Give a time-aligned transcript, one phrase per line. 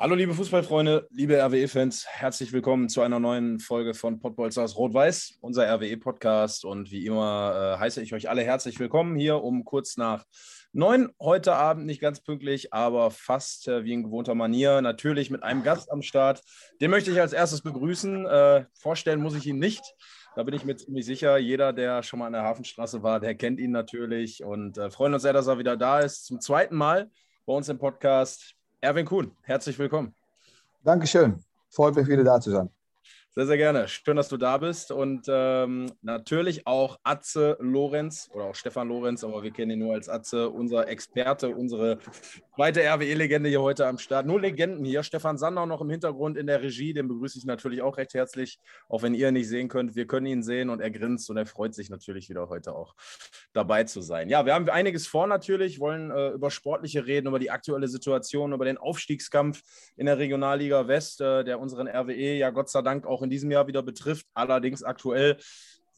[0.00, 5.66] Hallo liebe Fußballfreunde, liebe RWE-Fans, herzlich willkommen zu einer neuen Folge von Pottbolzers Rot-Weiß, unser
[5.66, 6.64] RWE-Podcast.
[6.64, 10.24] Und wie immer äh, heiße ich euch alle herzlich willkommen hier um kurz nach
[10.72, 14.80] neun heute Abend, nicht ganz pünktlich, aber fast äh, wie in gewohnter Manier.
[14.82, 16.42] Natürlich mit einem Gast am Start.
[16.80, 18.24] Den möchte ich als erstes begrüßen.
[18.24, 19.82] Äh, vorstellen muss ich ihn nicht.
[20.36, 21.38] Da bin ich mir ziemlich sicher.
[21.38, 25.14] Jeder, der schon mal an der Hafenstraße war, der kennt ihn natürlich und äh, freuen
[25.14, 26.24] uns sehr, dass er wieder da ist.
[26.24, 27.10] Zum zweiten Mal
[27.46, 28.57] bei uns im Podcast.
[28.80, 30.14] Erwin Kuhn, herzlich willkommen.
[30.84, 31.42] Dankeschön.
[31.68, 32.70] Freut mich wieder da zu sein.
[33.30, 33.88] Sehr, sehr gerne.
[33.88, 34.90] Schön, dass du da bist.
[34.90, 39.94] Und ähm, natürlich auch Atze Lorenz oder auch Stefan Lorenz, aber wir kennen ihn nur
[39.94, 41.98] als Atze, unser Experte, unsere
[42.56, 44.26] zweite RWE-Legende hier heute am Start.
[44.26, 45.02] Nur Legenden hier.
[45.02, 48.58] Stefan Sandau noch im Hintergrund in der Regie, den begrüße ich natürlich auch recht herzlich,
[48.88, 49.94] auch wenn ihr ihn nicht sehen könnt.
[49.94, 52.94] Wir können ihn sehen und er grinst und er freut sich natürlich wieder heute auch
[53.52, 54.28] dabei zu sein.
[54.28, 58.52] Ja, wir haben einiges vor natürlich, wollen äh, über Sportliche reden, über die aktuelle Situation,
[58.52, 59.62] über den Aufstiegskampf
[59.96, 63.50] in der Regionalliga West, äh, der unseren RWE ja Gott sei Dank auch in diesem
[63.50, 64.26] Jahr wieder betrifft.
[64.34, 65.38] Allerdings aktuell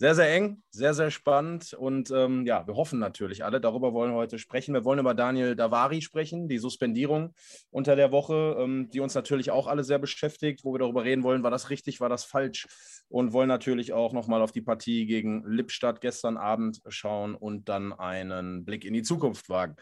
[0.01, 1.75] sehr, sehr eng, sehr, sehr spannend.
[1.75, 4.73] Und ähm, ja, wir hoffen natürlich alle, darüber wollen wir heute sprechen.
[4.73, 7.35] Wir wollen über Daniel Davari sprechen, die Suspendierung
[7.71, 11.23] unter der Woche, ähm, die uns natürlich auch alle sehr beschäftigt, wo wir darüber reden
[11.23, 12.67] wollen, war das richtig, war das falsch?
[13.11, 17.93] Und wollen natürlich auch nochmal auf die Partie gegen Lippstadt gestern Abend schauen und dann
[17.93, 19.77] einen Blick in die Zukunft wagen.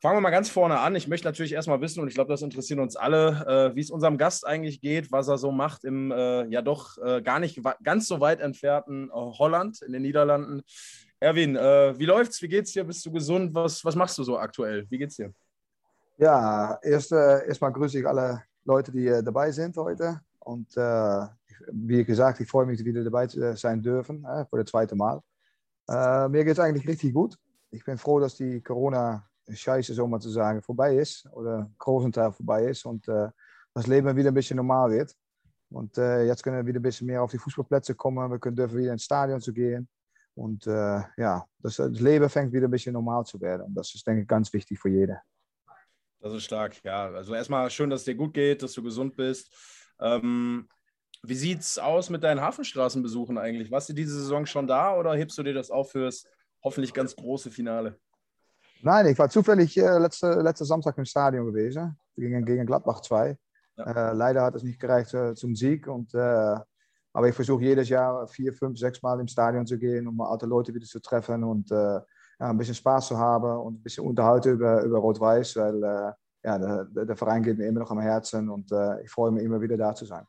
[0.00, 0.94] Fangen wir mal ganz vorne an.
[0.94, 3.90] Ich möchte natürlich erstmal wissen, und ich glaube, das interessiert uns alle, äh, wie es
[3.90, 7.60] unserem Gast eigentlich geht, was er so macht im äh, ja doch äh, gar nicht
[7.82, 10.62] ganz so weit entfernten äh, Holland, in den Niederlanden.
[11.18, 12.40] Erwin, äh, wie läuft's?
[12.42, 12.84] Wie geht's dir?
[12.84, 13.52] Bist du gesund?
[13.56, 14.86] Was, was machst du so aktuell?
[14.88, 15.32] Wie geht's dir?
[16.16, 20.20] Ja, erst, äh, erstmal grüße ich alle Leute, die dabei sind heute.
[20.38, 25.20] Und wie gesagt, ich freue mich, wieder dabei zu sein dürfen, für das zweite Mal.
[26.28, 27.36] mir geht es eigentlich richtig gut.
[27.70, 32.12] Ich bin froh, dass die Corona Scheiße, so mal zu sagen, vorbei ist oder großen
[32.12, 33.28] Teil vorbei ist und äh,
[33.74, 35.14] das Leben wieder ein bisschen normal wird.
[35.70, 38.30] Und äh, jetzt können wir wieder ein bisschen mehr auf die Fußballplätze kommen.
[38.30, 39.88] Wir können dürfen wieder ins Stadion zu gehen.
[40.34, 43.62] Und äh, ja, das, das, Leben fängt wieder ein bisschen normal zu werden.
[43.62, 45.16] Und das ist, denke ich, ganz wichtig für jeden.
[46.20, 47.08] Das ist stark, ja.
[47.10, 49.54] Also erstmal schön, dass es dir gut geht, dass du gesund bist.
[50.00, 50.68] Ähm,
[51.22, 53.70] wie sieht es aus mit deinen Hafenstraßenbesuchen eigentlich?
[53.70, 56.24] Warst du diese Saison schon da oder hebst du dir das auf fürs
[56.62, 57.98] hoffentlich ganz große Finale?
[58.82, 63.36] Nein, ich war zufällig äh, letzte, letzte Samstag im Stadion gewesen, gegen, gegen Gladbach 2.
[63.76, 63.84] Ja.
[63.84, 65.88] Äh, leider hat es nicht gereicht äh, zum Sieg.
[65.88, 66.56] Und, äh,
[67.12, 70.46] aber ich versuche jedes Jahr vier, fünf, sechs Mal im Stadion zu gehen, um alte
[70.46, 74.04] Leute wieder zu treffen und äh, ja, ein bisschen Spaß zu haben und ein bisschen
[74.04, 76.12] unterhalten über, über Rot-Weiß, weil äh,
[76.44, 78.70] ja, der, der, Verein geht mir immer noch am Herzen und
[79.02, 80.24] ich freue mich immer wieder da zu sein.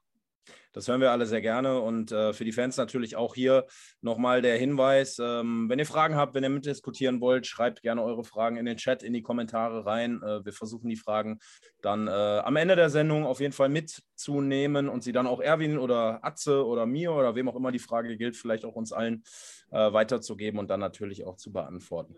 [0.71, 1.79] Das hören wir alle sehr gerne.
[1.79, 3.65] Und äh, für die Fans natürlich auch hier
[4.01, 8.23] nochmal der Hinweis, ähm, wenn ihr Fragen habt, wenn ihr mitdiskutieren wollt, schreibt gerne eure
[8.23, 10.21] Fragen in den Chat, in die Kommentare rein.
[10.21, 11.39] Äh, wir versuchen die Fragen
[11.81, 15.77] dann äh, am Ende der Sendung auf jeden Fall mitzunehmen und sie dann auch Erwin
[15.77, 19.23] oder Atze oder mir oder wem auch immer die Frage gilt, vielleicht auch uns allen
[19.71, 22.15] äh, weiterzugeben und dann natürlich auch zu beantworten.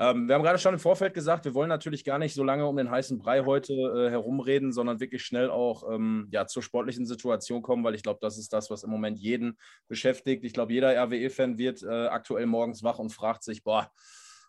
[0.00, 2.66] Ähm, wir haben gerade schon im Vorfeld gesagt, wir wollen natürlich gar nicht so lange
[2.66, 7.04] um den heißen Brei heute äh, herumreden, sondern wirklich schnell auch ähm, ja, zur sportlichen
[7.04, 10.44] Situation kommen, weil ich glaube, das ist das, was im Moment jeden beschäftigt.
[10.44, 13.90] Ich glaube, jeder RWE-Fan wird äh, aktuell morgens wach und fragt sich, boah,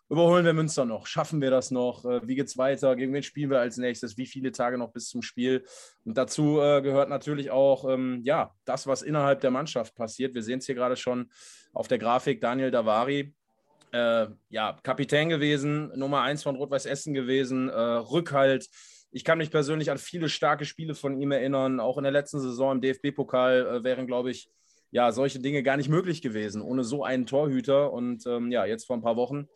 [0.08, 1.08] überholen wir Münster noch?
[1.08, 2.04] Schaffen wir das noch?
[2.04, 2.94] Äh, wie es weiter?
[2.94, 4.16] Gegen wen spielen wir als nächstes?
[4.16, 5.64] Wie viele Tage noch bis zum Spiel?
[6.04, 10.32] Und dazu äh, gehört natürlich auch ähm, ja, das, was innerhalb der Mannschaft passiert.
[10.32, 11.28] Wir sehen es hier gerade schon
[11.72, 12.40] auf der Grafik.
[12.40, 13.34] Daniel Davari
[13.92, 18.68] äh, ja, Kapitän gewesen, Nummer eins von Rot-Weiß Essen gewesen, äh, Rückhalt.
[19.12, 21.80] Ich kann mich persönlich an viele starke Spiele von ihm erinnern.
[21.80, 24.50] Auch in der letzten Saison im DFB-Pokal äh, wären, glaube ich,
[24.92, 27.92] ja, solche Dinge gar nicht möglich gewesen, ohne so einen Torhüter.
[27.92, 29.48] Und ähm, ja, jetzt vor ein paar Wochen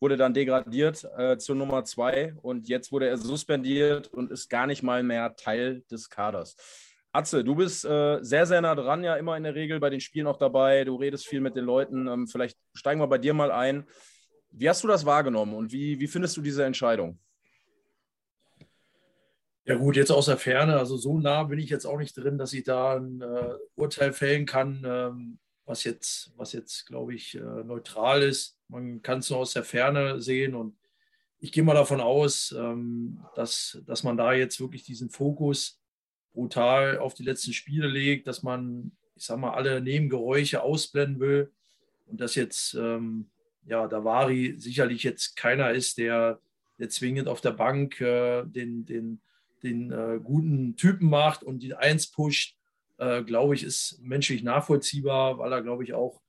[0.00, 4.66] wurde dann degradiert äh, zur Nummer zwei und jetzt wurde er suspendiert und ist gar
[4.66, 6.56] nicht mal mehr Teil des Kaders.
[7.12, 10.00] Atze, du bist äh, sehr, sehr nah dran, ja immer in der Regel bei den
[10.00, 10.84] Spielen auch dabei.
[10.84, 12.06] Du redest viel mit den Leuten.
[12.06, 13.86] Ähm, vielleicht steigen wir bei dir mal ein.
[14.50, 17.18] Wie hast du das wahrgenommen und wie, wie findest du diese Entscheidung?
[19.64, 22.36] Ja gut, jetzt aus der Ferne, also so nah bin ich jetzt auch nicht drin,
[22.36, 27.36] dass ich da ein äh, Urteil fällen kann, ähm, was jetzt, was jetzt glaube ich,
[27.36, 28.58] äh, neutral ist.
[28.68, 30.76] Man kann es nur aus der Ferne sehen und
[31.38, 35.81] ich gehe mal davon aus, ähm, dass, dass man da jetzt wirklich diesen Fokus
[36.32, 41.52] brutal auf die letzten Spiele legt, dass man, ich sag mal, alle Nebengeräusche ausblenden will
[42.06, 43.30] und dass jetzt, ähm,
[43.64, 46.40] ja, Davari sicherlich jetzt keiner ist, der,
[46.78, 49.20] der zwingend auf der Bank äh, den, den,
[49.62, 52.56] den äh, guten Typen macht und die Eins pusht,
[52.98, 56.20] äh, glaube ich, ist menschlich nachvollziehbar, weil er, glaube ich, auch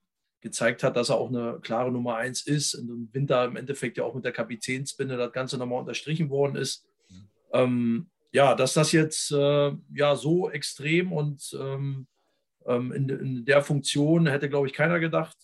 [0.42, 3.98] gezeigt hat, dass er auch eine klare Nummer eins ist und im Winter im Endeffekt
[3.98, 6.86] ja auch mit der Kapitänsbinde das Ganze nochmal unterstrichen worden ist.
[7.10, 7.28] Mhm.
[7.54, 12.08] Ähm, ja, dass das jetzt äh, ja so extrem und ähm,
[12.66, 15.38] ähm, in, in, der Funktion hätte, glaube ich, keiner gedacht.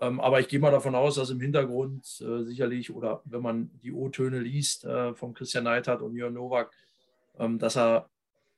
[0.00, 3.70] Ähm, aber ich gehe mal davon aus, dass im Hintergrund äh, sicherlich oder wenn man
[3.82, 6.72] die O-Töne liest äh, von Christian Neidhardt und Jörn Nowak,
[7.38, 8.08] ähm, dass er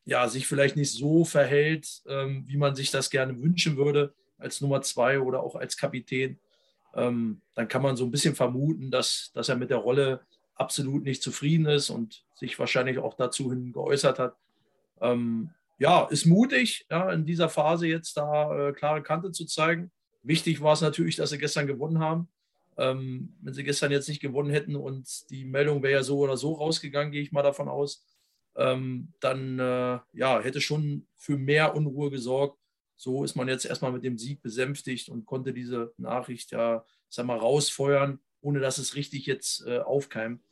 [0.04, 4.60] ja, sich vielleicht nicht so verhält, ähm, wie man sich das gerne wünschen würde als
[4.60, 6.38] Nummer zwei oder auch als Kapitän.
[6.94, 10.20] Ähm, dann kann man so ein bisschen vermuten, dass, dass er mit der Rolle
[10.56, 14.36] absolut nicht zufrieden ist und sich wahrscheinlich auch dazu hin geäußert hat.
[15.00, 19.90] Ähm, ja, ist mutig, ja, in dieser Phase jetzt da äh, klare Kante zu zeigen.
[20.22, 22.28] Wichtig war es natürlich, dass sie gestern gewonnen haben.
[22.78, 26.36] Ähm, wenn sie gestern jetzt nicht gewonnen hätten und die Meldung wäre ja so oder
[26.36, 28.04] so rausgegangen, gehe ich mal davon aus,
[28.56, 32.58] ähm, dann äh, ja, hätte schon für mehr Unruhe gesorgt.
[32.96, 37.26] So ist man jetzt erstmal mit dem Sieg besänftigt und konnte diese Nachricht ja, sag
[37.26, 40.42] mal, rausfeuern, ohne dass es richtig jetzt äh, aufkeimt.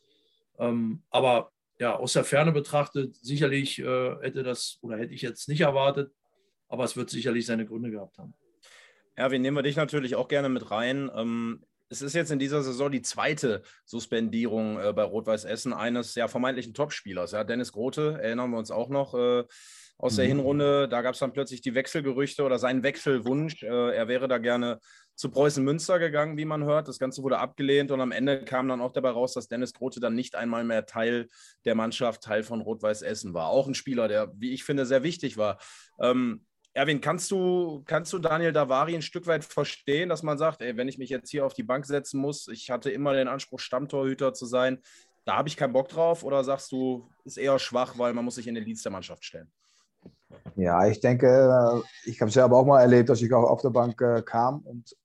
[0.58, 5.48] Ähm, aber ja, aus der Ferne betrachtet, sicherlich äh, hätte das oder hätte ich jetzt
[5.48, 6.12] nicht erwartet,
[6.68, 8.34] aber es wird sicherlich seine Gründe gehabt haben.
[9.16, 11.10] Erwin, nehmen wir dich natürlich auch gerne mit rein.
[11.14, 16.14] Ähm, es ist jetzt in dieser Saison die zweite Suspendierung äh, bei Rot-Weiß Essen eines
[16.14, 17.32] ja vermeintlichen Topspielers.
[17.32, 19.44] Ja, Dennis Grote, erinnern wir uns auch noch äh,
[19.98, 20.16] aus mhm.
[20.16, 20.88] der Hinrunde.
[20.88, 23.62] Da gab es dann plötzlich die Wechselgerüchte oder seinen Wechselwunsch.
[23.62, 24.80] Äh, er wäre da gerne
[25.16, 26.88] zu Preußen Münster gegangen, wie man hört.
[26.88, 30.00] Das Ganze wurde abgelehnt und am Ende kam dann auch dabei raus, dass Dennis Grote
[30.00, 31.28] dann nicht einmal mehr Teil
[31.64, 33.48] der Mannschaft, Teil von Rot-Weiß Essen war.
[33.48, 35.58] Auch ein Spieler, der, wie ich finde, sehr wichtig war.
[36.00, 40.60] Ähm, Erwin, kannst du, kannst du Daniel Davari ein Stück weit verstehen, dass man sagt,
[40.60, 43.28] ey, wenn ich mich jetzt hier auf die Bank setzen muss, ich hatte immer den
[43.28, 44.82] Anspruch, Stammtorhüter zu sein,
[45.24, 46.24] da habe ich keinen Bock drauf?
[46.24, 49.24] Oder sagst du, ist eher schwach, weil man muss sich in den Dienst der Mannschaft
[49.24, 49.50] stellen?
[50.56, 54.00] Ja, ich denke, ich habe selber auch mal erlebt, dass ich auch auf der Bank
[54.00, 54.96] äh, kam und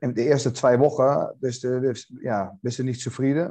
[0.00, 1.92] in den ersten zwei Wochen bist du,
[2.22, 2.78] ja, bist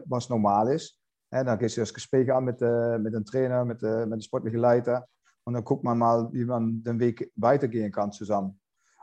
[0.05, 0.97] was normal ist.
[1.29, 5.07] dann gehst du das Gespräch an mit dem Trainer, mit, mit dem sportlichen Leiter.
[5.45, 8.59] Und dann guckt man mal, wie man den Weg weitergehen kann zusammen.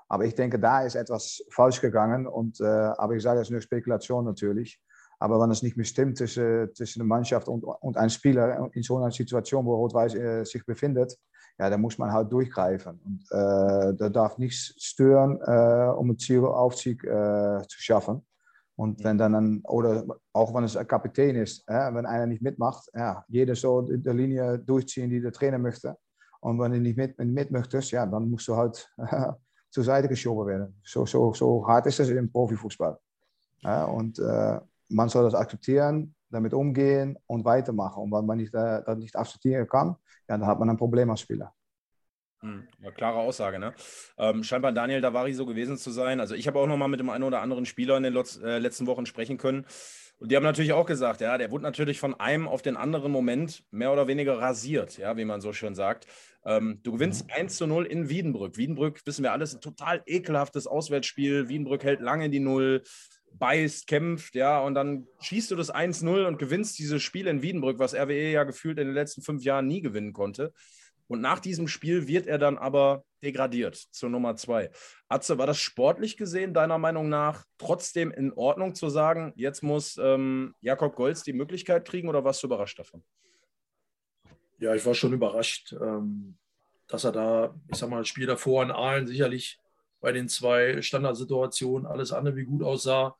[0.08, 2.26] Aber ich denke, da ist etwas falsch gegangen.
[2.26, 4.81] Und, äh, aber ich sage, das ist nur Spekulation natürlich.
[5.20, 8.96] Aber wenn es nicht mehr stimmt zwischen der Mannschaft und, und einem Spieler in so
[8.96, 10.44] einer Situation, wo Rot-Weiß äh,
[11.60, 12.98] ja, dann muss man halt durchgreifen.
[13.04, 18.22] Und äh, da darf nichts stören, äh, um ein Zielaufstieg äh, zu schaffen.
[18.76, 22.88] Und wenn dann, ein, oder auch wenn es ein Kapitän ist, wenn einer nicht mitmacht,
[22.94, 25.98] ja, jeder soll die Linie durchziehen, die der Trainer möchte.
[26.40, 28.90] Und wenn du nicht mit, mit möchtest, ja, dann musst du halt
[29.68, 30.80] zur Seite geschoben werden.
[30.82, 32.98] So, so, so hart ist es im Profifußball.
[33.58, 34.58] Ja, und äh,
[34.88, 38.03] man soll das akzeptieren, damit umgehen und weitermachen.
[38.03, 39.97] Und wenn man nicht, äh, das nicht akzeptieren kann,
[40.29, 41.53] ja, dann hat man ein Problem als Spieler.
[42.43, 43.75] Hm, ja, klare Aussage, ne?
[44.17, 46.21] Ähm, scheinbar Daniel Davari so gewesen zu sein.
[46.21, 48.59] Also ich habe auch noch mal mit dem einen oder anderen Spieler in den äh,
[48.59, 49.67] letzten Wochen sprechen können.
[50.21, 53.11] Und die haben natürlich auch gesagt, ja, der wurde natürlich von einem auf den anderen
[53.11, 56.06] Moment mehr oder weniger rasiert, ja, wie man so schön sagt.
[56.44, 57.32] Ähm, du gewinnst mhm.
[57.35, 58.56] 1 zu 0 in Wiedenbrück.
[58.56, 61.49] Wiedenbrück, wissen wir alles, ein total ekelhaftes Auswärtsspiel.
[61.49, 62.82] Wiedenbrück hält lange die Null,
[63.38, 67.79] beißt, kämpft, ja, und dann schießt du das 1-0 und gewinnst dieses Spiel in Wiedenbrück,
[67.79, 70.53] was RWE ja gefühlt in den letzten fünf Jahren nie gewinnen konnte.
[71.09, 74.71] Und nach diesem Spiel wird er dann aber degradiert zur Nummer zwei.
[75.09, 79.99] Atze, war das sportlich gesehen, deiner Meinung nach, trotzdem in Ordnung zu sagen, jetzt muss
[80.00, 83.03] ähm, Jakob Golz die Möglichkeit kriegen oder warst du überrascht davon?
[84.59, 86.37] Ja, ich war schon überrascht, ähm,
[86.87, 89.58] dass er da, ich sag mal, das Spiel davor in Aalen sicherlich
[90.00, 93.16] bei den zwei Standardsituationen alles andere wie gut aussah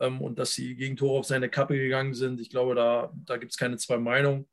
[0.00, 2.40] ähm, und dass die Gegentore auf seine Kappe gegangen sind.
[2.40, 4.46] Ich glaube, da, da gibt es keine zwei Meinungen.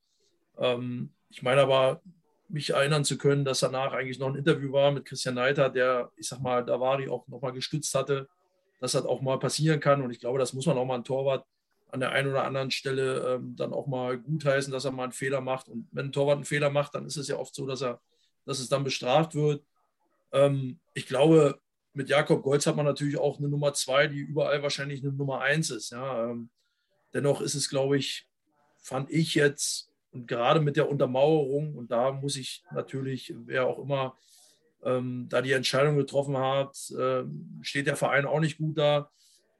[0.57, 2.01] Ähm, ich meine aber,
[2.49, 6.11] mich erinnern zu können, dass danach eigentlich noch ein Interview war mit Christian Neiter, der,
[6.17, 8.27] ich sag mal, Davari auch nochmal gestützt hatte,
[8.79, 10.01] dass das auch mal passieren kann.
[10.03, 11.45] Und ich glaube, das muss man auch mal ein Torwart
[11.89, 15.11] an der einen oder anderen Stelle ähm, dann auch mal gutheißen, dass er mal einen
[15.11, 15.67] Fehler macht.
[15.67, 17.99] Und wenn ein Torwart einen Fehler macht, dann ist es ja oft so, dass er,
[18.45, 19.63] dass es dann bestraft wird.
[20.31, 21.59] Ähm, ich glaube,
[21.93, 25.41] mit Jakob Golz hat man natürlich auch eine Nummer zwei, die überall wahrscheinlich eine Nummer
[25.41, 25.91] eins ist.
[25.91, 26.29] Ja.
[26.29, 26.49] Ähm,
[27.13, 28.27] dennoch ist es, glaube ich,
[28.77, 33.79] fand ich jetzt und gerade mit der Untermauerung, und da muss ich natürlich, wer auch
[33.79, 34.15] immer
[34.83, 37.23] ähm, da die Entscheidung getroffen hat, äh,
[37.61, 39.09] steht der Verein auch nicht gut da.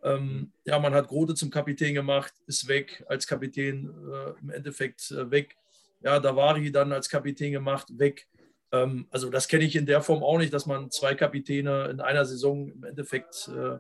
[0.04, 5.10] Ähm, ja, man hat Grote zum Kapitän gemacht, ist weg, als Kapitän äh, im Endeffekt
[5.12, 5.56] äh, weg.
[6.02, 8.28] Ja, Davari dann als Kapitän gemacht, weg.
[8.74, 12.02] Ähm, also das kenne ich in der Form auch nicht, dass man zwei Kapitäne in
[12.02, 13.78] einer Saison im Endeffekt äh,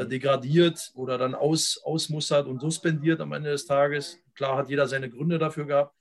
[0.00, 4.18] äh, degradiert oder dann aus, ausmustert und suspendiert am Ende des Tages.
[4.34, 5.94] Klar hat jeder seine Gründe dafür gehabt.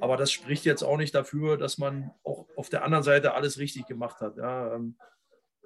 [0.00, 3.58] Aber das spricht jetzt auch nicht dafür, dass man auch auf der anderen Seite alles
[3.58, 4.36] richtig gemacht hat.
[4.36, 4.96] Ja, ähm,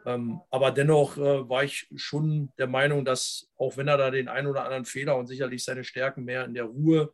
[0.07, 4.29] ähm, aber dennoch äh, war ich schon der Meinung, dass auch wenn er da den
[4.29, 7.13] einen oder anderen Fehler und sicherlich seine Stärken mehr in der Ruhe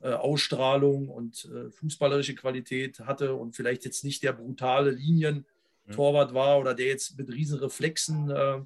[0.00, 6.60] äh, Ausstrahlung und äh, fußballerische Qualität hatte und vielleicht jetzt nicht der brutale Linientorwart war
[6.60, 8.60] oder der jetzt mit riesen Reflexen, äh,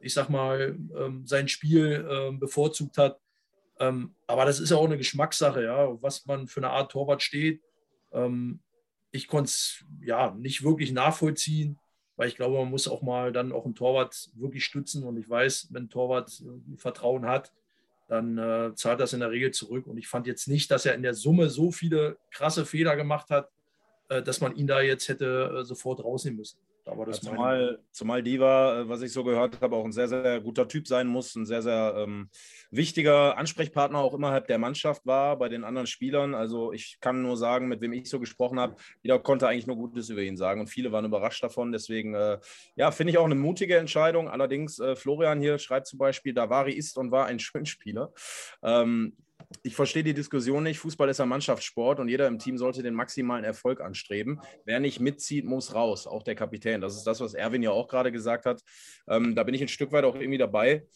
[0.00, 3.20] ich sag mal, ähm, sein Spiel ähm, bevorzugt hat.
[3.80, 7.22] Ähm, aber das ist ja auch eine Geschmackssache, ja, was man für eine Art Torwart
[7.22, 7.62] steht.
[9.10, 11.78] ich konnte es ja nicht wirklich nachvollziehen,
[12.16, 15.28] weil ich glaube, man muss auch mal dann auch einen Torwart wirklich stützen und ich
[15.28, 16.42] weiß, wenn ein Torwart
[16.76, 17.52] Vertrauen hat,
[18.12, 19.86] dann äh, zahlt das in der Regel zurück.
[19.86, 23.30] Und ich fand jetzt nicht, dass er in der Summe so viele krasse Fehler gemacht
[23.30, 23.48] hat,
[24.10, 26.58] äh, dass man ihn da jetzt hätte äh, sofort rausnehmen müssen.
[26.84, 30.08] Aber das ja, zumal, zumal Diva, äh, was ich so gehört habe, auch ein sehr,
[30.08, 32.28] sehr guter Typ sein muss, ein sehr, sehr ähm,
[32.70, 36.34] wichtiger Ansprechpartner auch innerhalb der Mannschaft war bei den anderen Spielern.
[36.34, 39.76] Also ich kann nur sagen, mit wem ich so gesprochen habe, jeder konnte eigentlich nur
[39.76, 41.70] Gutes über ihn sagen und viele waren überrascht davon.
[41.70, 42.38] Deswegen, äh,
[42.74, 44.28] ja, finde ich auch eine mutige Entscheidung.
[44.28, 48.12] Allerdings, äh, Florian hier schreibt zum Beispiel, Davari ist und war ein Schönspieler.
[48.62, 49.16] Ähm,
[49.62, 50.78] ich verstehe die Diskussion nicht.
[50.78, 54.40] Fußball ist ein Mannschaftssport und jeder im Team sollte den maximalen Erfolg anstreben.
[54.64, 56.80] Wer nicht mitzieht, muss raus, auch der Kapitän.
[56.80, 58.62] Das ist das, was Erwin ja auch gerade gesagt hat.
[59.08, 60.86] Ähm, da bin ich ein Stück weit auch irgendwie dabei.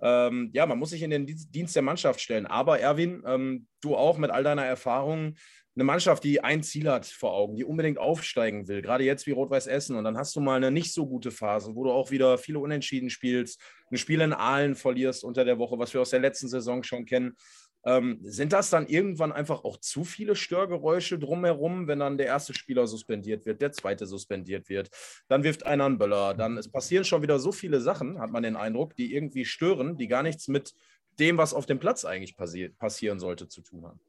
[0.00, 2.46] Ähm, ja, man muss sich in den Dienst der Mannschaft stellen.
[2.46, 5.36] Aber Erwin, ähm, du auch mit all deiner Erfahrung,
[5.76, 9.32] eine Mannschaft, die ein Ziel hat vor Augen, die unbedingt aufsteigen will, gerade jetzt wie
[9.32, 9.96] Rot-Weiß Essen.
[9.96, 12.60] Und dann hast du mal eine nicht so gute Phase, wo du auch wieder viele
[12.60, 16.48] Unentschieden spielst, ein Spiel in Aalen verlierst unter der Woche, was wir aus der letzten
[16.48, 17.36] Saison schon kennen.
[17.86, 22.52] Ähm, sind das dann irgendwann einfach auch zu viele Störgeräusche drumherum, wenn dann der erste
[22.52, 24.90] Spieler suspendiert wird, der zweite suspendiert wird,
[25.28, 28.42] dann wirft einer einen Böller, dann es passieren schon wieder so viele Sachen, hat man
[28.42, 30.74] den Eindruck, die irgendwie stören, die gar nichts mit
[31.20, 34.00] dem, was auf dem Platz eigentlich passi passieren sollte, zu tun haben.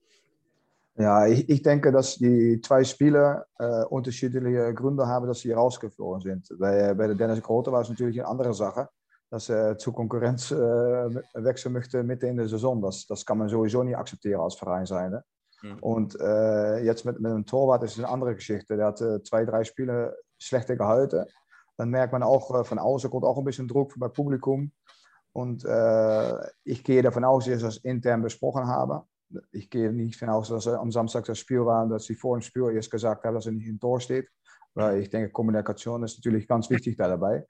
[0.98, 6.22] Ja, ich, ich denke, dass die zwei Spieler äh, unterschiedliche Gründe haben, dass sie rausgeflogen
[6.22, 6.52] sind.
[6.58, 8.90] Bei, bei Dennis Grote war es natürlich eine andere Sache
[9.30, 12.82] dass er zur Konkurrenz äh, wechseln möchte mitten in der Saison.
[12.82, 14.86] Das, das kann man sowieso nicht akzeptieren als Verein.
[15.62, 15.80] Mhm.
[15.80, 18.78] Und äh, jetzt mit, mit einem Torwart ist es eine andere Geschichte.
[18.78, 21.26] Der hat äh, zwei, drei Spiele schlechter gehalten.
[21.78, 24.72] Dann merkt man auch äh, von außen kommt auch ein bisschen Druck beim Publikum.
[25.34, 29.02] Und äh, ich gehe davon aus, dass sie das intern besprochen haben.
[29.52, 32.16] Ich gehe nicht davon aus, dass er am Samstag das Spiel war und dass sie
[32.16, 34.30] vor dem Spiel erst gesagt haben, dass er nicht im Tor steht.
[34.74, 37.46] Weil ich denke, Kommunikation ist natürlich ganz wichtig da dabei.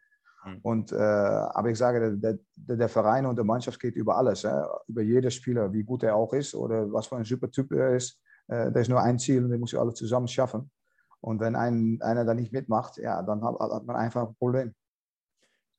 [0.48, 0.60] Mhm.
[0.62, 4.44] Und, äh, aber ich sage, der, der, der, Verein und der Mannschaft geht über alles.
[4.44, 4.64] Hè?
[4.88, 7.96] Über jeden Spieler, wie gut er auch ist oder was für ein super Typ er
[7.96, 8.20] ist.
[8.48, 10.72] Äh, da ist nur ein Ziel und den muss ich alle zusammen schaffen.
[11.20, 14.74] Und wenn ein, einer da nicht mitmacht, ja, dann hat, hat man einfach ein Problem.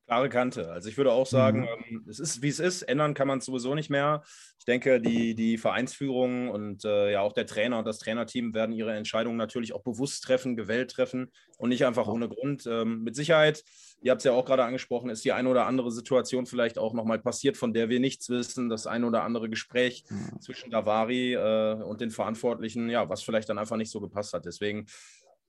[0.09, 0.71] Klare Kante.
[0.71, 1.67] Also ich würde auch sagen, mhm.
[1.91, 2.81] Ähm, es ist, wie es ist.
[2.81, 4.23] Ändern kann man es sowieso nicht mehr.
[4.59, 8.75] Ich denke, die, die Vereinsführung und äh, ja auch der Trainer und das Trainerteam werden
[8.75, 12.67] ihre Entscheidungen natürlich auch bewusst treffen, gewählt treffen und nicht einfach ohne Grund.
[12.67, 13.65] Ähm, mit Sicherheit,
[14.01, 16.95] ihr habt es ja auch gerade angesprochen, ist die eine oder andere Situation vielleicht auch
[16.95, 18.71] nochmal passiert, von der wir nichts wissen.
[18.71, 20.41] Das eine oder andere Gespräch mhm.
[20.41, 24.47] zwischen Davari äh, und den Verantwortlichen, ja, was vielleicht dann einfach nicht so gepasst hat.
[24.47, 24.87] Deswegen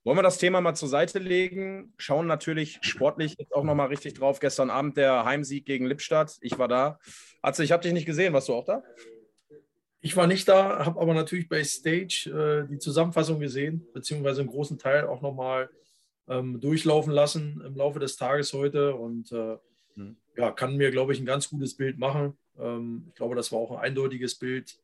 [0.10, 1.94] wollen wir das Thema mal zur Seite legen?
[1.98, 4.40] Schauen natürlich sportlich jetzt auch nochmal richtig drauf.
[4.40, 6.36] Gestern Abend der Heimsieg gegen Lippstadt.
[6.42, 6.98] Ich war da.
[7.44, 8.34] Atze, ich habe dich nicht gesehen.
[8.34, 8.82] Warst du auch da?
[10.02, 12.28] Ich war nicht da, habe aber natürlich bei Stage
[12.66, 15.70] äh, die Zusammenfassung gesehen, beziehungsweise einen großen Teil auch nochmal
[16.28, 19.58] ähm, durchlaufen lassen im Laufe des Tages heute und äh,
[19.94, 20.18] hm.
[20.36, 22.36] ja, kann mir, glaube ich, ein ganz gutes Bild machen.
[22.58, 24.76] Ähm, ich glaube, das war auch ein eindeutiges Bild.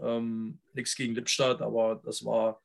[0.00, 2.60] Ähm, nichts gegen Lippstadt, aber das war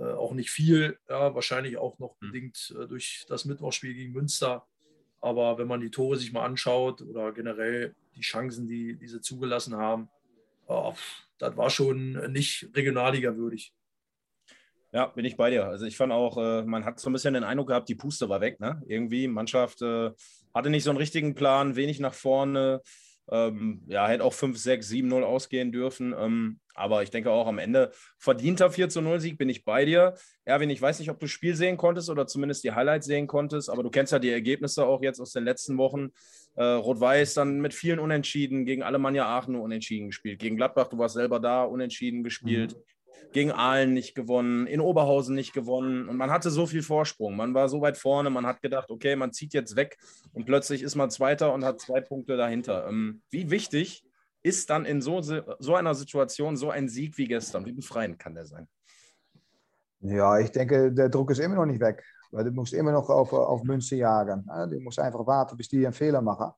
[0.00, 2.26] auch nicht viel, ja, wahrscheinlich auch noch mhm.
[2.26, 4.66] bedingt äh, durch das Mittwochspiel gegen Münster.
[5.20, 9.76] Aber wenn man die Tore sich mal anschaut oder generell die Chancen, die diese zugelassen
[9.76, 10.08] haben,
[10.66, 10.94] oh,
[11.38, 13.72] das war schon nicht Regionalliga würdig.
[14.92, 15.66] Ja, bin ich bei dir.
[15.66, 18.28] Also ich fand auch, äh, man hat so ein bisschen den Eindruck gehabt, die Puste
[18.28, 18.60] war weg.
[18.60, 18.82] Ne?
[18.86, 20.10] Irgendwie, Mannschaft äh,
[20.54, 22.82] hatte nicht so einen richtigen Plan, wenig nach vorne.
[23.32, 26.14] Ähm, ja, hätte auch 5, 6, 7, 0 ausgehen dürfen.
[26.16, 29.86] Ähm, aber ich denke auch am Ende verdienter 4 zu 0 Sieg bin ich bei
[29.86, 30.14] dir.
[30.44, 33.26] Erwin, ich weiß nicht, ob du das Spiel sehen konntest oder zumindest die Highlights sehen
[33.26, 36.10] konntest, aber du kennst ja die Ergebnisse auch jetzt aus den letzten Wochen.
[36.56, 40.38] Äh, Rot-Weiß dann mit vielen Unentschieden gegen Alemannia Aachen nur unentschieden gespielt.
[40.38, 42.76] Gegen Gladbach, du warst selber da, unentschieden gespielt.
[42.76, 42.82] Mhm
[43.32, 47.36] gegen Aalen nicht gewonnen, in Oberhausen nicht gewonnen und man hatte so viel Vorsprung.
[47.36, 49.96] Man war so weit vorne, man hat gedacht, okay, man zieht jetzt weg
[50.32, 52.86] und plötzlich ist man Zweiter und hat zwei Punkte dahinter.
[52.88, 54.04] Ähm, wie wichtig
[54.42, 57.64] ist dann in so, so einer Situation so ein Sieg wie gestern?
[57.64, 58.68] Wie befreiend kann der sein?
[60.00, 62.02] Ja, ich denke, der Druck ist immer noch nicht weg.
[62.32, 64.48] Weil du musst immer noch auf, auf Münster jagen.
[64.70, 66.50] Du musst einfach warten, bis die einen Fehler machen.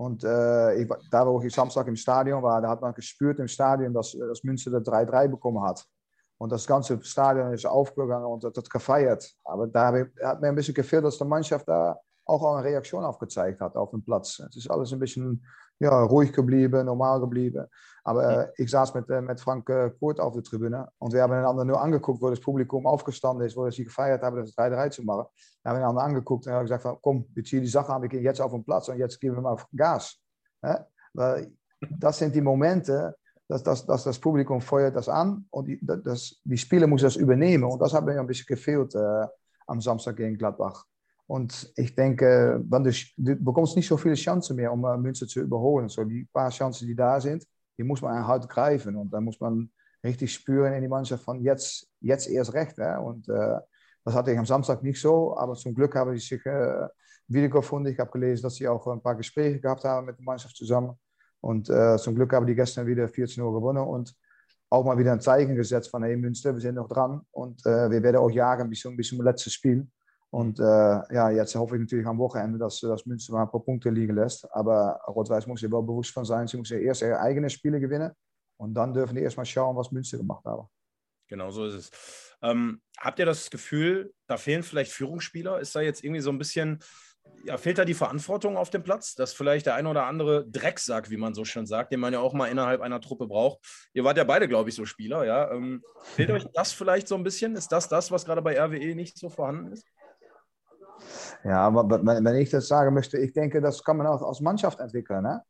[0.00, 3.46] Und äh, ich, da, wo ich Samstag im Stadion war, da hat man gespürt im
[3.46, 5.84] Stadion, dass, dass Münster das 3-3 bekommen hat.
[6.38, 9.30] Und das ganze Stadion ist aufgegangen und hat das gefeiert.
[9.44, 9.92] Aber da
[10.24, 13.90] hat mir ein bisschen gefehlt, dass die Mannschaft da auch eine Reaktion aufgezeigt hat auf
[13.90, 14.40] dem Platz.
[14.40, 15.44] Es ist alles ein bisschen
[15.78, 17.66] ja, ruhig geblieben, normal geblieben.
[18.04, 21.22] Aber äh, ich saß mit, äh, mit Frank äh, Kurt auf der Tribüne und wir
[21.22, 24.90] haben einander nur angeguckt, wo das Publikum aufgestanden ist, wo sie gefeiert haben, das 3-3
[24.90, 25.26] zu machen.
[25.62, 28.08] Wir haben einander angeguckt und haben gesagt, van, komm, wir ziehen die Sache an, wir
[28.08, 30.18] gehen jetzt auf den Platz und jetzt geben wir mal Gas.
[30.62, 30.86] Ja?
[31.14, 31.52] Weil
[31.98, 33.16] das sind die Momente,
[33.48, 37.16] dass, dass, dass das Publikum feuert das an und die, das, die Spieler müssen das
[37.16, 37.64] übernehmen.
[37.64, 39.26] Und das hat mir ein bisschen gefehlt äh,
[39.66, 40.84] am Samstag gegen Gladbach.
[41.30, 45.88] Und ich denke, wenn du, bekommst nicht so viele Chancen mehr, um Münster zu überholen.
[45.88, 47.46] So die paar Chancen, die da sind,
[47.78, 48.96] die muss man halt greifen.
[48.96, 49.70] Und dann muss man
[50.02, 52.76] richtig spüren in die Mannschaft von jetzt, jetzt erst recht.
[52.78, 52.98] Hè?
[52.98, 53.60] Und äh,
[54.04, 56.88] das hatte ich am Samstag nicht so, aber zum Glück haben sie sich äh,
[57.28, 57.92] wiedergefunden.
[57.92, 60.98] Ich habe gelesen, dass sie auch ein paar Gespräche gehabt haben mit der Mannschaft zusammen.
[61.40, 64.14] Und zum Glück haben die gestern wieder 14 Uhr gewonnen und
[64.68, 67.90] auch mal wieder ein Zeichen gesetzt von, hey Münster, wir sind noch dran und äh,
[67.90, 69.88] wir werden auch jagen bis zum, bis zum letzten Spiel.
[70.30, 73.64] Und äh, ja, jetzt hoffe ich natürlich am Wochenende, dass, dass Münster mal ein paar
[73.64, 74.50] Punkte liegen lässt.
[74.52, 78.12] Aber Rot-Weiß muss sich wel bewusst von sein, sie müssen erst ihre eigenen Spiele gewinnen
[78.56, 80.68] und dann dürfen die erstmal schauen, was Münster gemacht haben.
[81.26, 81.90] Genau so ist es.
[82.42, 85.60] Ähm, habt ihr das Gefühl, da fehlen vielleicht Führungsspieler?
[85.60, 86.78] Ist da jetzt irgendwie so ein bisschen,
[87.44, 91.10] ja, fehlt da die Verantwortung auf dem Platz, dass vielleicht der ein oder andere Drecksack,
[91.10, 93.60] wie man so schön sagt, den man ja auch mal innerhalb einer Truppe braucht.
[93.94, 95.50] Ihr wart ja beide, glaube ich, so Spieler, ja.
[95.52, 97.54] Ähm, fehlt euch das vielleicht so ein bisschen?
[97.56, 99.86] Ist das das, was gerade bei RWE nicht so vorhanden ist?
[101.44, 105.22] Ja, wenn ich das sagen möchte, ich denke, das kann man als Mannschaft entwickeln.
[105.22, 105.42] Ne?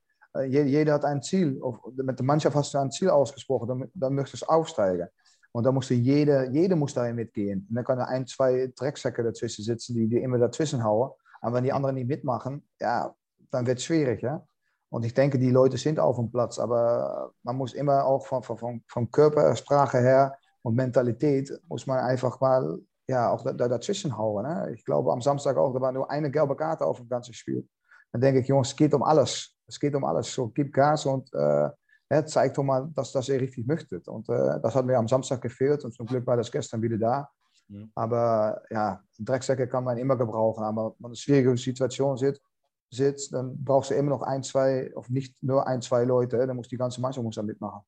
[0.47, 1.61] Jeder hat ein Ziel.
[1.97, 5.09] Mit der Mannschaft hast du ein Ziel ausgesprochen, dann, dann möchtest du aufsteigen.
[5.53, 7.67] Und dann musste jeder, jeder muss darin mitgehen.
[7.69, 11.11] Und dann kann er ein, zwei Drecksäcke dazwischen sitzen, die, die immer dazwischen hauen.
[11.41, 13.13] Aber wenn die anderen nicht mitmachen, ja,
[13.51, 14.23] dann es schwierig.
[14.23, 14.47] Ja?
[14.91, 18.43] Und ich denke, die Leute sind auf dem Platz, aber man muss immer auch von,
[18.43, 22.79] von, von Körpersprache her und Mentalität, muss man einfach mal
[23.11, 24.45] ja, auch da, dazwischen hauen.
[24.45, 24.73] Ne?
[24.75, 27.69] Ich glaube am Samstag auch, da war nur eine gelbe Karte auf dem ganzen Spiel.
[28.13, 29.57] Dann denke ich, Jungs, es geht um alles.
[29.67, 30.33] Es geht um alles.
[30.33, 31.69] So, gib Gas und äh,
[32.13, 34.07] ja, zeigt doch mal, dass, dass ihr richtig möchtet.
[34.07, 36.99] Und äh, das hat mir am Samstag gefehlt und zum Glück war das gestern wieder
[36.99, 37.29] da.
[37.69, 37.91] Mhm.
[37.95, 40.63] Aber ja, Drecksäcke kann man immer gebrauchen.
[40.63, 42.43] Aber wenn man in einer schwierigen Situation sitzt,
[42.91, 46.47] sitzt, dann brauchst du immer noch ein, zwei, of nicht nur ein, zwei Leute.
[46.47, 47.81] Dann muss die ganze Mannschaft muss da mitmachen.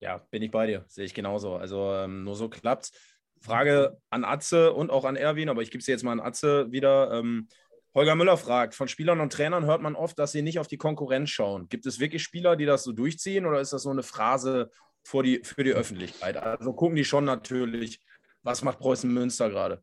[0.00, 0.84] Ja, bin ich bei dir.
[0.86, 1.56] Sehe ich genauso.
[1.56, 2.92] Also ähm, nur so klappt
[3.40, 6.70] Frage an Atze und auch an Erwin, aber ich gebe sie jetzt mal an Atze
[6.70, 7.12] wieder.
[7.12, 7.48] Ähm,
[7.94, 10.76] Holger Müller fragt, von Spielern und Trainern hört man oft, dass sie nicht auf die
[10.76, 11.68] Konkurrenz schauen.
[11.68, 14.70] Gibt es wirklich Spieler, die das so durchziehen oder ist das so eine Phrase
[15.02, 16.36] für die, für die Öffentlichkeit?
[16.36, 18.00] Also gucken die schon natürlich,
[18.42, 19.82] was macht Preußen Münster gerade?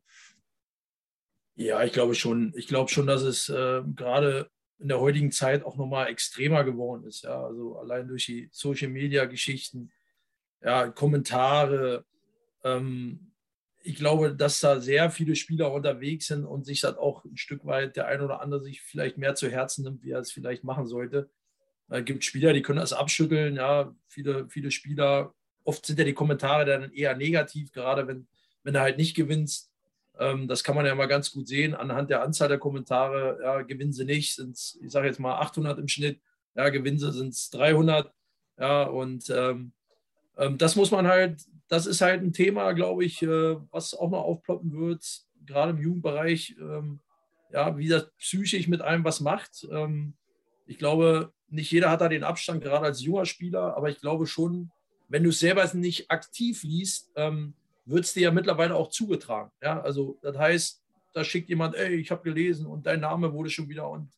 [1.54, 2.52] Ja, ich glaube schon.
[2.56, 7.04] Ich glaube schon, dass es äh, gerade in der heutigen Zeit auch nochmal extremer geworden
[7.04, 7.24] ist.
[7.24, 9.90] Ja, also allein durch die Social Media Geschichten,
[10.62, 12.04] ja, Kommentare,
[12.64, 13.27] ähm,
[13.82, 17.64] ich glaube, dass da sehr viele Spieler unterwegs sind und sich das auch ein Stück
[17.64, 20.64] weit der ein oder andere sich vielleicht mehr zu Herzen nimmt, wie er es vielleicht
[20.64, 21.30] machen sollte.
[21.88, 23.56] Es gibt Spieler, die können das abschütteln.
[23.56, 28.26] Ja, viele, viele Spieler, oft sind ja die Kommentare dann eher negativ, gerade wenn,
[28.62, 29.70] wenn du halt nicht gewinnst.
[30.18, 33.38] Ähm, das kann man ja mal ganz gut sehen anhand der Anzahl der Kommentare.
[33.42, 36.20] Ja, gewinnen sie nicht, sind es, ich sage jetzt mal 800 im Schnitt.
[36.54, 38.12] Ja, gewinnen sie, sind es 300.
[38.58, 39.72] Ja, und ähm,
[40.36, 44.10] ähm, das muss man halt das ist halt ein Thema, glaube ich, äh, was auch
[44.10, 45.04] noch aufploppen wird,
[45.46, 47.00] gerade im Jugendbereich, ähm,
[47.52, 49.66] ja, wie das psychisch mit einem was macht.
[49.70, 50.14] Ähm,
[50.66, 54.26] ich glaube, nicht jeder hat da den Abstand, gerade als junger Spieler, aber ich glaube
[54.26, 54.70] schon,
[55.08, 57.54] wenn du es selber nicht aktiv liest, ähm,
[57.86, 59.50] wird es dir ja mittlerweile auch zugetragen.
[59.62, 60.82] Ja, also das heißt,
[61.14, 64.10] da schickt jemand, ey, ich habe gelesen und dein Name wurde schon wieder und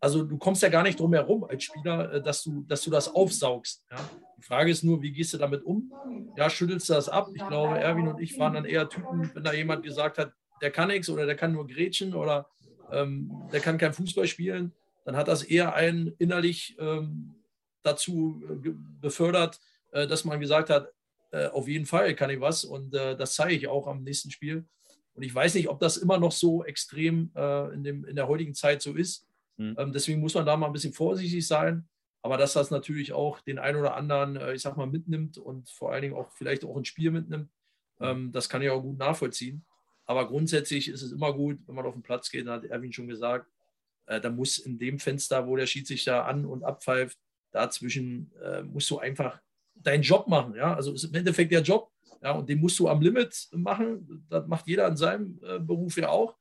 [0.00, 2.90] also du kommst ja gar nicht drum herum als Spieler, äh, dass du, dass du
[2.90, 3.84] das aufsaugst.
[3.90, 3.98] Ja?
[4.38, 5.92] Die Frage ist nur, wie gehst du damit um?
[6.36, 7.28] Ja, schüttelst du das ab?
[7.34, 10.70] Ich glaube, Erwin und ich waren dann eher Typen, wenn da jemand gesagt hat, der
[10.70, 12.48] kann nichts oder der kann nur Gretchen oder
[12.90, 14.72] ähm, der kann kein Fußball spielen,
[15.04, 17.34] dann hat das eher einen innerlich ähm,
[17.82, 19.60] dazu äh, befördert,
[19.92, 20.90] äh, dass man gesagt hat,
[21.30, 24.30] äh, auf jeden Fall kann ich was und äh, das zeige ich auch am nächsten
[24.30, 24.64] Spiel.
[25.14, 28.26] Und ich weiß nicht, ob das immer noch so extrem äh, in, dem, in der
[28.26, 29.26] heutigen Zeit so ist.
[29.56, 29.76] Mhm.
[29.78, 31.88] Ähm, deswegen muss man da mal ein bisschen vorsichtig sein.
[32.22, 35.68] Aber dass das natürlich auch den einen oder anderen, äh, ich sag mal, mitnimmt und
[35.68, 37.50] vor allen Dingen auch vielleicht auch ein Spiel mitnimmt,
[37.98, 38.06] mhm.
[38.06, 39.64] ähm, das kann ich auch gut nachvollziehen.
[40.06, 43.08] Aber grundsätzlich ist es immer gut, wenn man auf den Platz geht, hat Erwin schon
[43.08, 43.50] gesagt,
[44.06, 47.18] äh, da muss in dem Fenster, wo der Schiedsrichter an- und abpfeift,
[47.52, 49.40] dazwischen äh, musst du einfach
[49.74, 50.54] deinen Job machen.
[50.54, 50.74] Ja?
[50.74, 51.90] Also ist im Endeffekt der Job.
[52.22, 54.26] Ja, und den musst du am Limit machen.
[54.30, 56.34] Das macht jeder in seinem äh, Beruf ja auch.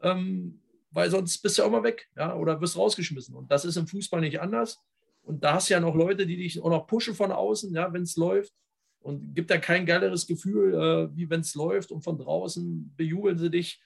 [0.00, 0.62] Ähm,
[0.96, 3.34] weil sonst bist du auch mal weg ja, oder wirst rausgeschmissen.
[3.34, 4.80] Und das ist im Fußball nicht anders.
[5.22, 7.92] Und da hast du ja noch Leute, die dich auch noch pushen von außen, ja,
[7.92, 8.54] wenn es läuft.
[9.00, 13.36] Und gibt da kein geileres Gefühl, äh, wie wenn es läuft und von draußen bejubeln
[13.36, 13.78] sie dich.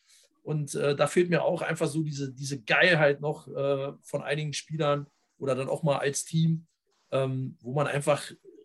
[0.44, 4.52] Und äh, da fehlt mir auch einfach so diese, diese Geilheit noch äh, von einigen
[4.52, 6.64] Spielern oder dann auch mal als Team,
[7.10, 8.22] ähm, wo man einfach,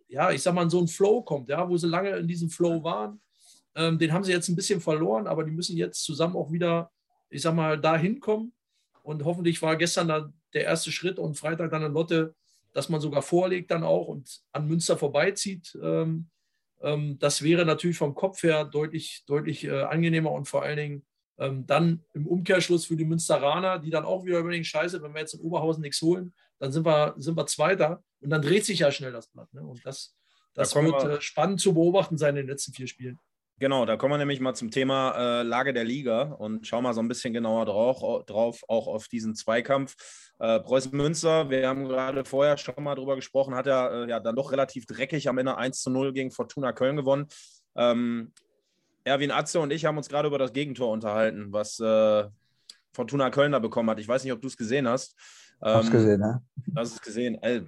[0.08, 2.52] ja, ich sag mal, in so einen Flow kommt, ja, wo sie lange in diesem
[2.52, 3.20] Flow waren.
[3.74, 6.92] Ähm, den haben sie jetzt ein bisschen verloren, aber die müssen jetzt zusammen auch wieder,
[7.30, 8.54] ich sag mal, da hinkommen.
[9.04, 12.36] Und hoffentlich war gestern dann der erste Schritt und Freitag dann in Lotte,
[12.74, 15.78] dass man sogar vorlegt dann auch und an Münster vorbeizieht.
[15.82, 16.30] Ähm,
[16.82, 21.06] ähm, das wäre natürlich vom Kopf her deutlich, deutlich äh, angenehmer und vor allen Dingen
[21.38, 25.22] ähm, dann im Umkehrschluss für die Münsteraner, die dann auch wieder überlegen, scheiße, wenn wir
[25.22, 28.80] jetzt in Oberhausen nichts holen, dann sind wir, sind wir Zweiter und dann dreht sich
[28.80, 29.54] ja schnell das Blatt.
[29.54, 29.62] Ne?
[29.62, 30.16] Und das,
[30.54, 33.20] das da wird äh, spannend zu beobachten sein in den letzten vier Spielen.
[33.58, 36.94] Genau, da kommen wir nämlich mal zum Thema äh, Lage der Liga und schauen mal
[36.94, 39.96] so ein bisschen genauer drauf, drauf auch auf diesen Zweikampf.
[40.40, 44.20] Äh, Preußen Münster, wir haben gerade vorher schon mal drüber gesprochen, hat ja, äh, ja
[44.20, 47.28] dann doch relativ dreckig am Ende 1 zu 0 gegen Fortuna Köln gewonnen.
[47.76, 48.34] Ähm,
[49.06, 52.26] Erwin Atze und ich haben uns gerade über das Gegentor unterhalten, was äh,
[52.92, 54.00] Fortuna Köln da bekommen hat.
[54.00, 55.16] Ich weiß nicht, ob du es gesehen hast.
[55.64, 56.44] Ähm, Hast gesehen, ne?
[56.76, 57.38] Hast es gesehen.
[57.42, 57.68] Also,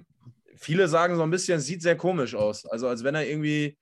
[0.56, 2.66] viele sagen so ein bisschen, es sieht sehr komisch aus.
[2.66, 3.78] Also als wenn er irgendwie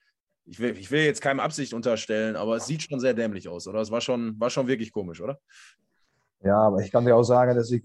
[0.47, 3.67] ich will, ich will jetzt keinem Absicht unterstellen, aber es sieht schon sehr dämlich aus,
[3.67, 3.81] oder?
[3.81, 5.39] Es war schon, war schon wirklich komisch, oder?
[6.43, 7.83] Ja, aber ich kann dir auch sagen, dass ich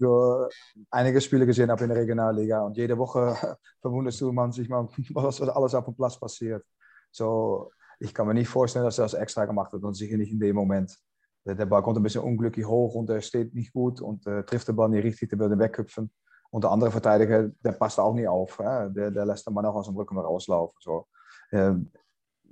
[0.90, 3.36] einige Spiele gesehen habe in der Regionalliga und jede Woche
[3.80, 6.64] verwunderst du man sich mal, was alles auf dem Platz passiert.
[7.10, 10.32] So, ich kann mir nicht vorstellen, dass er das extra gemacht hat und sicher nicht
[10.32, 10.96] in dem Moment.
[11.44, 14.68] Der Ball kommt ein bisschen unglücklich hoch und er steht nicht gut und äh, trifft
[14.68, 16.10] den Ball nicht richtig, der will den.
[16.50, 18.58] Und der andere Verteidiger, der passt auch nicht auf.
[18.58, 20.76] Der, der lässt den Mann auch aus dem Rücken rauslaufen.
[20.80, 21.08] So.
[21.50, 21.90] Ähm,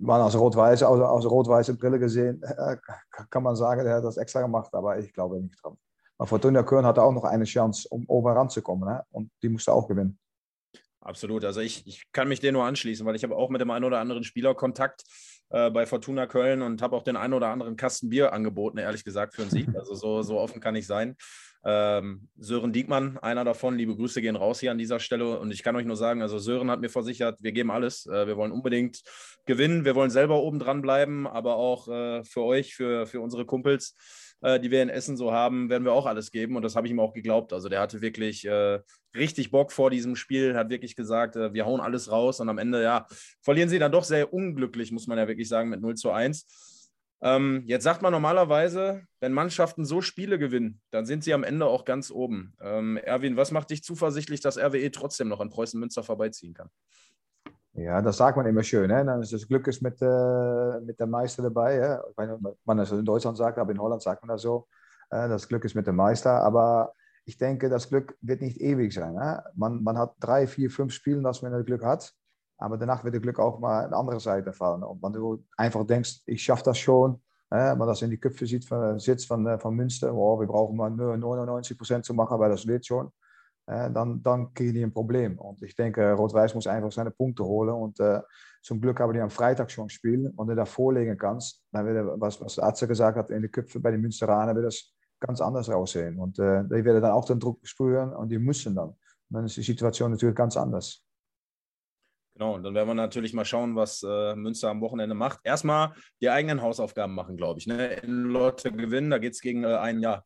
[0.01, 2.77] man als Rot-Weiß, aus, aus rot-weiße Brille gesehen, äh,
[3.31, 5.77] kann man sagen, er hat das extra gemacht, aber ich glaube nicht dran.
[6.19, 9.03] Aber Fortuna Köln hatte auch noch eine Chance, um oben ranzukommen ne?
[9.11, 10.19] und die musste auch gewinnen.
[11.01, 11.45] Absolut.
[11.45, 13.87] Also ich, ich kann mich dir nur anschließen, weil ich habe auch mit dem einen
[13.87, 15.05] oder anderen Spieler Kontakt
[15.51, 19.05] äh, bei Fortuna Köln und habe auch den einen oder anderen Kasten Bier angeboten, ehrlich
[19.05, 19.69] gesagt, für einen Sieg.
[19.77, 21.17] Also so, so offen kann ich sein.
[21.63, 25.39] Ähm, Sören Diekmann, einer davon, liebe Grüße gehen raus hier an dieser Stelle.
[25.39, 28.07] Und ich kann euch nur sagen, also Sören hat mir versichert, wir geben alles.
[28.07, 29.03] Äh, wir wollen unbedingt
[29.45, 29.85] gewinnen.
[29.85, 33.95] Wir wollen selber oben dran bleiben, aber auch äh, für euch, für, für unsere Kumpels,
[34.43, 36.57] äh, die wir in Essen so haben, werden wir auch alles geben.
[36.57, 37.53] Und das habe ich ihm auch geglaubt.
[37.53, 38.81] Also der hatte wirklich äh,
[39.15, 42.41] richtig Bock vor diesem Spiel, hat wirklich gesagt, äh, wir hauen alles raus.
[42.41, 43.07] Und am Ende, ja,
[43.43, 46.79] verlieren sie dann doch sehr unglücklich, muss man ja wirklich sagen, mit 0 zu 1.
[47.23, 51.67] Ähm, jetzt sagt man normalerweise, wenn Mannschaften so Spiele gewinnen, dann sind sie am Ende
[51.67, 52.55] auch ganz oben.
[52.63, 56.71] Ähm, Erwin, was macht dich zuversichtlich, dass RWE trotzdem noch an Preußen Münster vorbeiziehen kann?
[57.81, 58.91] Ja, das sagt man immer schön.
[58.91, 59.05] Hè?
[59.05, 61.81] Dann ist das Glück ist mit, äh, mit dem Meister dabei.
[61.81, 61.99] Hè?
[62.11, 64.69] Ich weiß nicht, man das in Deutschland sagt, aber in Holland sagt man das so.
[65.09, 66.43] Äh, das Glück ist mit dem Meister.
[66.43, 66.93] Aber
[67.25, 69.19] ich denke, das Glück wird nicht ewig sein.
[69.19, 69.39] Hè?
[69.55, 72.13] Man, man hat drei, vier, fünf Spiele, dass man das Glück hat.
[72.59, 74.83] Aber danach wird das Glück auch mal an andere Seite fallen.
[74.83, 78.47] Und wenn du einfach denkst, ich schaffe das schon, äh, man das in die Köpfe
[78.47, 82.39] sieht, von, sitzt von, von Münster, oh, wir brauchen mal nur 99 Prozent zu machen,
[82.39, 83.11] weil das wird schon,
[83.71, 85.39] dann, dann kriegen die ein Problem.
[85.39, 87.71] Und ich denke, Rot-Weiß muss einfach seine Punkte holen.
[87.75, 88.21] Und äh,
[88.63, 90.33] zum Glück haben die am Freitag schon gespielt.
[90.37, 93.81] Und du da vorlegen kannst, dann wird, was, was Arzt gesagt hat, in die Köpfe
[93.81, 96.19] bei den Münsteraner wird das ganz anders aussehen.
[96.19, 98.89] Und äh, die werden dann auch den Druck spüren und die müssen dann.
[98.89, 98.97] Und
[99.31, 101.05] dann ist die Situation natürlich ganz anders.
[102.35, 105.41] Genau, und dann werden wir natürlich mal schauen, was äh, Münster am Wochenende macht.
[105.45, 107.67] Erstmal die eigenen Hausaufgaben machen, glaube ich.
[107.67, 107.95] Ne?
[107.97, 110.23] In Lotte gewinnen, da geht es gegen äh, einen ja,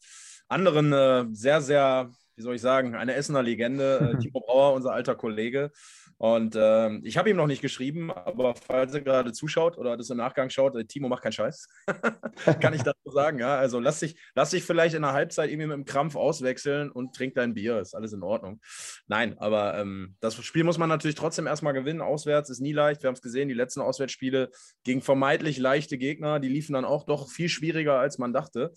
[0.49, 4.93] anderen äh, sehr, sehr, wie soll ich sagen, eine Essener Legende, äh, Timo Brauer, unser
[4.93, 5.71] alter Kollege.
[6.17, 10.11] Und äh, ich habe ihm noch nicht geschrieben, aber falls er gerade zuschaut oder das
[10.11, 11.69] im Nachgang schaut, äh, Timo macht keinen Scheiß.
[12.61, 13.57] Kann ich das so sagen, ja?
[13.57, 17.15] Also lass dich, lass dich vielleicht in der Halbzeit irgendwie mit dem Krampf auswechseln und
[17.15, 17.81] trink dein Bier.
[17.81, 18.61] Ist alles in Ordnung.
[19.07, 22.01] Nein, aber ähm, das Spiel muss man natürlich trotzdem erstmal gewinnen.
[22.01, 23.03] Auswärts ist nie leicht.
[23.03, 24.51] Wir haben es gesehen, die letzten Auswärtsspiele
[24.85, 28.73] gegen vermeintlich leichte Gegner, die liefen dann auch doch viel schwieriger, als man dachte.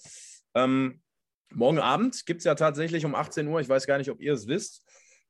[0.55, 1.01] Ähm,
[1.53, 4.33] morgen Abend gibt es ja tatsächlich um 18 Uhr, ich weiß gar nicht, ob ihr
[4.33, 4.83] es wisst,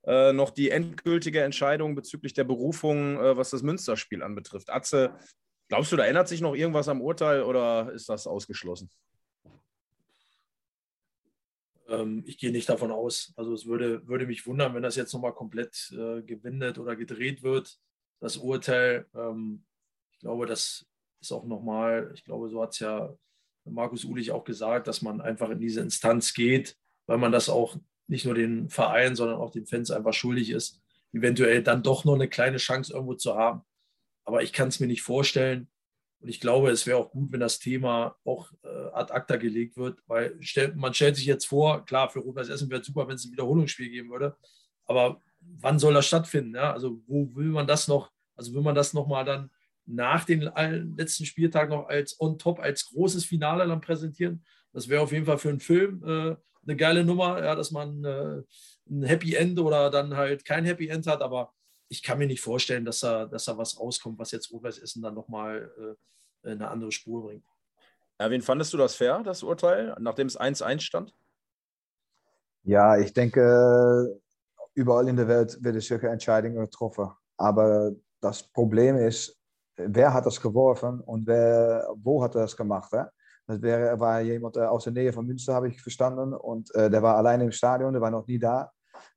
[0.06, 4.70] äh, noch die endgültige Entscheidung bezüglich der Berufung, äh, was das Münsterspiel anbetrifft.
[4.70, 5.18] Atze,
[5.68, 8.90] glaubst du, da ändert sich noch irgendwas am Urteil oder ist das ausgeschlossen?
[11.88, 13.34] Ähm, ich gehe nicht davon aus.
[13.36, 17.44] Also es würde, würde mich wundern, wenn das jetzt nochmal komplett äh, gewindet oder gedreht
[17.44, 17.78] wird,
[18.20, 19.08] das Urteil.
[19.14, 19.66] Ähm,
[20.14, 20.86] ich glaube, das
[21.20, 23.14] ist auch nochmal, ich glaube, so hat es ja
[23.70, 27.78] Markus Ulich auch gesagt, dass man einfach in diese Instanz geht, weil man das auch
[28.08, 30.82] nicht nur den Verein, sondern auch den Fans einfach schuldig ist,
[31.14, 33.62] eventuell dann doch noch eine kleine Chance irgendwo zu haben.
[34.24, 35.70] Aber ich kann es mir nicht vorstellen.
[36.20, 39.78] Und ich glaube, es wäre auch gut, wenn das Thema auch äh, ad acta gelegt
[39.78, 43.08] wird, weil stell, man stellt sich jetzt vor, klar, für Rot-Weiß Essen wäre es super,
[43.08, 44.36] wenn es ein Wiederholungsspiel geben würde.
[44.86, 46.56] Aber wann soll das stattfinden?
[46.56, 46.74] Ja?
[46.74, 49.52] Also, wo will man das noch, also will man das nochmal dann
[49.88, 50.42] nach dem
[50.96, 54.44] letzten Spieltag noch als on top, als großes Finale dann präsentieren?
[54.74, 56.36] Das wäre auf jeden Fall für einen Film äh,
[56.68, 58.44] eine geile Nummer, ja, dass man äh,
[58.90, 61.22] ein Happy End oder dann halt kein Happy End hat.
[61.22, 61.54] Aber
[61.88, 65.02] ich kann mir nicht vorstellen, dass da, dass da was rauskommt, was jetzt Rot-Weiß Essen
[65.02, 65.72] dann nochmal
[66.44, 67.46] äh, eine andere Spur bringt.
[68.18, 71.14] Erwin, fandest du das fair, das Urteil, nachdem es 1-1 stand?
[72.64, 74.20] Ja, ich denke,
[74.74, 77.10] überall in der Welt werden solche Entscheidungen getroffen.
[77.38, 79.37] Aber das Problem ist,
[79.78, 82.92] wer hat das geworfen und wer, wo hat er das gemacht?
[82.92, 83.06] Hè?
[83.48, 86.34] Das wäre, war jemand aus der Nähe von Münster, habe ich verstanden.
[86.34, 88.72] Und äh, der war allein im Stadion, der war noch nie da.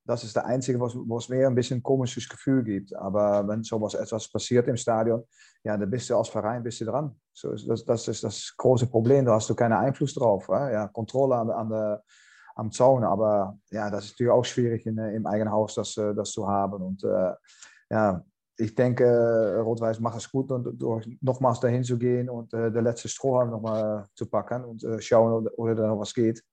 [0.05, 2.95] Das ist der Einzige, was, was mir ein bisschen ein komisches Gefühl gibt.
[2.95, 5.25] Aber wenn sowas etwas passiert im Stadion,
[5.65, 7.15] ja, dann bist du als Verein bist du dran.
[7.33, 9.25] So, das, das ist das große Problem.
[9.25, 10.49] Da hast du keinen Einfluss drauf.
[10.49, 10.73] Hè?
[10.73, 12.03] Ja, Kontrolle an, an der,
[12.55, 13.05] am Zaun.
[13.05, 16.83] Aber ja, das ist natürlich auch schwierig in, im eigenen Haus, das, das zu haben.
[16.83, 17.33] Und äh,
[17.91, 18.25] ja,
[18.61, 22.83] ich denke, Rot-Weiß macht es gut, und durch nochmals dahin zu gehen und äh, der
[22.83, 26.45] letzte Strohhalm nochmal zu packen und äh, schauen, ob da noch was geht.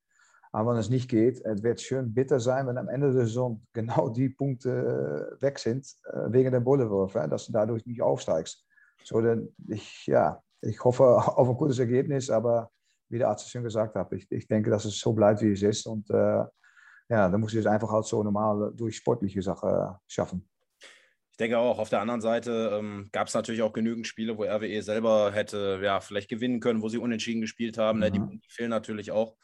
[0.51, 3.61] Aber wenn es nicht geht, es wird schön bitter sein, wenn am Ende der Saison
[3.73, 8.65] genau die Punkte äh, weg sind, äh, wegen der Bullewurf, dass du dadurch nicht aufsteigst.
[9.03, 11.03] So, denn ich, ja, ich hoffe
[11.37, 12.71] auf ein gutes Ergebnis, aber
[13.09, 15.61] wie der Arzt schon gesagt hat, ich, ich denke, dass es so bleibt, wie es
[15.61, 15.85] ist.
[15.85, 16.43] Und äh,
[17.09, 20.47] ja, dann muss ich es einfach halt so normal durch sportliche Sachen schaffen.
[21.37, 24.43] Ich denke auch, auf der anderen Seite ähm, gab es natürlich auch genügend Spiele, wo
[24.43, 27.99] RWE selber hätte ja, vielleicht gewinnen können, wo sie unentschieden gespielt haben.
[27.99, 28.09] Ne?
[28.09, 29.35] Die, die fehlen natürlich auch.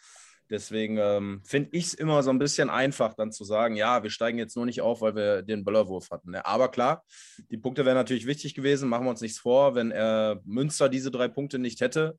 [0.49, 4.09] Deswegen ähm, finde ich es immer so ein bisschen einfach, dann zu sagen, ja, wir
[4.09, 6.31] steigen jetzt nur nicht auf, weil wir den Böllerwurf hatten.
[6.31, 6.43] Ne?
[6.43, 7.03] Aber klar,
[7.51, 9.75] die Punkte wären natürlich wichtig gewesen, machen wir uns nichts vor.
[9.75, 12.17] Wenn äh, Münster diese drei Punkte nicht hätte,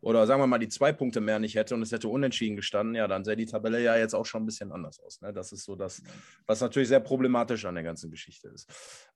[0.00, 2.94] oder sagen wir mal die zwei Punkte mehr nicht hätte und es hätte unentschieden gestanden,
[2.94, 5.20] ja, dann sähe die Tabelle ja jetzt auch schon ein bisschen anders aus.
[5.20, 5.32] Ne?
[5.32, 6.02] Das ist so das,
[6.46, 8.70] was natürlich sehr problematisch an der ganzen Geschichte ist.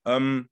[0.05, 0.49] Ähm,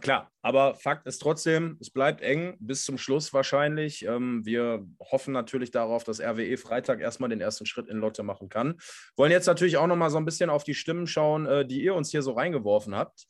[0.00, 4.04] klar, aber Fakt ist trotzdem, es bleibt eng bis zum Schluss wahrscheinlich.
[4.04, 8.48] Ähm, wir hoffen natürlich darauf, dass RWE Freitag erstmal den ersten Schritt in Lotte machen
[8.48, 8.78] kann.
[9.16, 11.82] Wollen jetzt natürlich auch noch mal so ein bisschen auf die Stimmen schauen, äh, die
[11.82, 13.26] ihr uns hier so reingeworfen habt.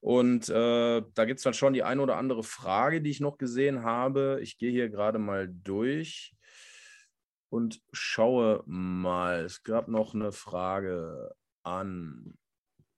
[0.00, 3.36] Und äh, da gibt es dann schon die eine oder andere Frage, die ich noch
[3.36, 4.38] gesehen habe.
[4.42, 6.34] Ich gehe hier gerade mal durch
[7.50, 9.44] und schaue mal.
[9.44, 11.32] Es gab noch eine Frage
[11.62, 12.34] an.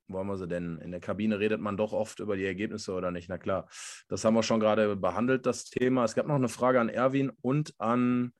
[0.06, 0.78] Wo haben wir sie denn?
[0.78, 3.28] In der Kabine redet man doch oft über die Ergebnisse oder nicht?
[3.28, 3.66] Na klar,
[4.08, 6.04] das haben wir schon gerade behandelt, das Thema.
[6.04, 8.32] Es gab noch eine Frage an Erwin und an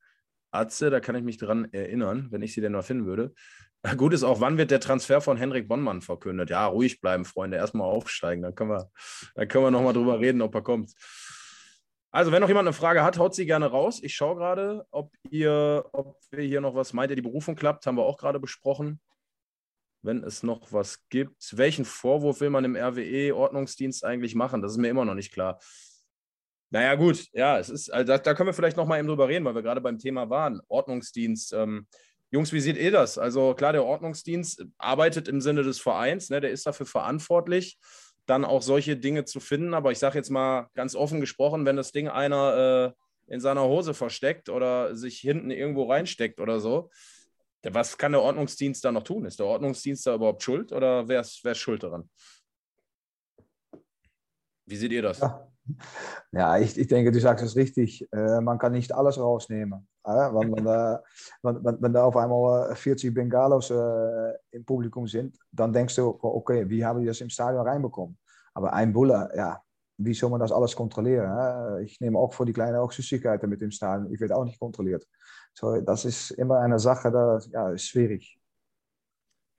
[0.53, 3.35] Atze, da kann ich mich dran erinnern, wenn ich sie denn mal finden würde.
[3.97, 6.51] Gut ist auch, wann wird der Transfer von Henrik Bonnmann verkündet?
[6.51, 7.57] Ja, ruhig bleiben, Freunde.
[7.57, 8.43] Erstmal aufsteigen.
[8.43, 8.91] Dann können wir,
[9.35, 10.93] wir nochmal drüber reden, ob er kommt.
[12.13, 13.99] Also, wenn noch jemand eine Frage hat, haut sie gerne raus.
[14.03, 17.87] Ich schaue gerade, ob ihr, ob wir hier noch was meint, ihr die Berufung klappt,
[17.87, 19.01] haben wir auch gerade besprochen.
[20.03, 24.63] Wenn es noch was gibt, welchen Vorwurf will man im RWE-Ordnungsdienst eigentlich machen?
[24.63, 25.59] Das ist mir immer noch nicht klar.
[26.71, 29.29] Naja, gut, ja, es ist, also da, da können wir vielleicht noch mal eben drüber
[29.29, 30.61] reden, weil wir gerade beim Thema waren.
[30.69, 31.53] Ordnungsdienst.
[31.53, 31.87] Ähm,
[32.33, 33.19] Jungs, wie seht ihr das?
[33.19, 37.79] Also klar, der Ordnungsdienst arbeitet im Sinne des Vereins, ne, der ist dafür verantwortlich,
[38.25, 39.75] dann auch solche Dinge zu finden.
[39.75, 42.95] Aber ich sage jetzt mal ganz offen gesprochen, wenn das Ding einer
[43.29, 46.91] äh, in seiner Hose versteckt oder sich hinten irgendwo reinsteckt oder so,
[47.65, 49.27] was kann der Ordnungsdienst da noch tun?
[49.27, 52.09] Ist der Ordnungsdienst da überhaupt schuld oder wer ist, schuld daran?
[54.65, 55.21] Wie seht ihr das?
[55.21, 55.52] Ja,
[56.33, 58.09] ja ich, ich denke, du sagst es richtig.
[58.13, 59.87] Äh, man kann nicht alles rausnehmen.
[60.05, 61.03] Äh, wenn, wenn, da,
[61.43, 66.69] wenn, wenn, da auf einmal 40 Bengalos äh, im Publikum sind, dann denkst du, okay,
[66.69, 68.19] wie haben die das im Stadion reinbekommen?
[68.55, 69.63] Aber ein Bulle, ja,
[69.99, 71.83] wie soll man das alles kontrollieren?
[71.85, 72.93] Ich nehme auch vor die kleinen auch
[73.43, 74.13] mit im Stadion.
[74.13, 75.07] Ich werde auch nicht kontrolliert.
[75.55, 78.39] So, das ist immer eine Sache, da ja, ist schwierig.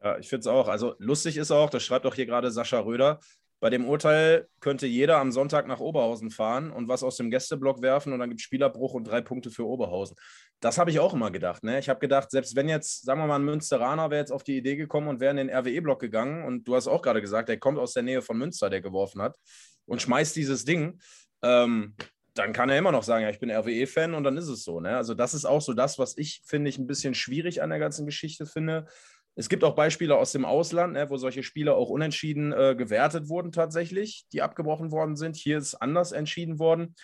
[0.01, 0.67] Ja, ich finde es auch.
[0.67, 3.19] Also lustig ist auch, das schreibt auch hier gerade Sascha Röder,
[3.63, 7.81] bei dem Urteil könnte jeder am Sonntag nach Oberhausen fahren und was aus dem Gästeblock
[7.81, 10.17] werfen und dann gibt es Spielerbruch und drei Punkte für Oberhausen.
[10.59, 11.63] Das habe ich auch immer gedacht.
[11.63, 11.79] Ne?
[11.79, 14.57] Ich habe gedacht, selbst wenn jetzt, sagen wir mal, ein Münsteraner wäre jetzt auf die
[14.57, 17.57] Idee gekommen und wäre in den RWE-Block gegangen und du hast auch gerade gesagt, der
[17.57, 19.37] kommt aus der Nähe von Münster, der geworfen hat
[19.85, 20.99] und schmeißt dieses Ding,
[21.41, 21.95] ähm,
[22.33, 24.81] dann kann er immer noch sagen, ja, ich bin RWE-Fan und dann ist es so.
[24.81, 24.97] Ne?
[24.97, 27.79] Also das ist auch so das, was ich, finde ich, ein bisschen schwierig an der
[27.79, 28.87] ganzen Geschichte finde.
[29.35, 33.29] Es gibt auch Beispiele aus dem Ausland, ne, wo solche Spiele auch unentschieden äh, gewertet
[33.29, 35.35] wurden tatsächlich, die abgebrochen worden sind.
[35.35, 36.95] Hier ist anders entschieden worden.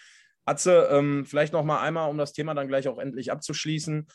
[0.45, 4.07] Atze, ähm, vielleicht noch mal einmal, um das Thema dann gleich auch endlich abzuschließen.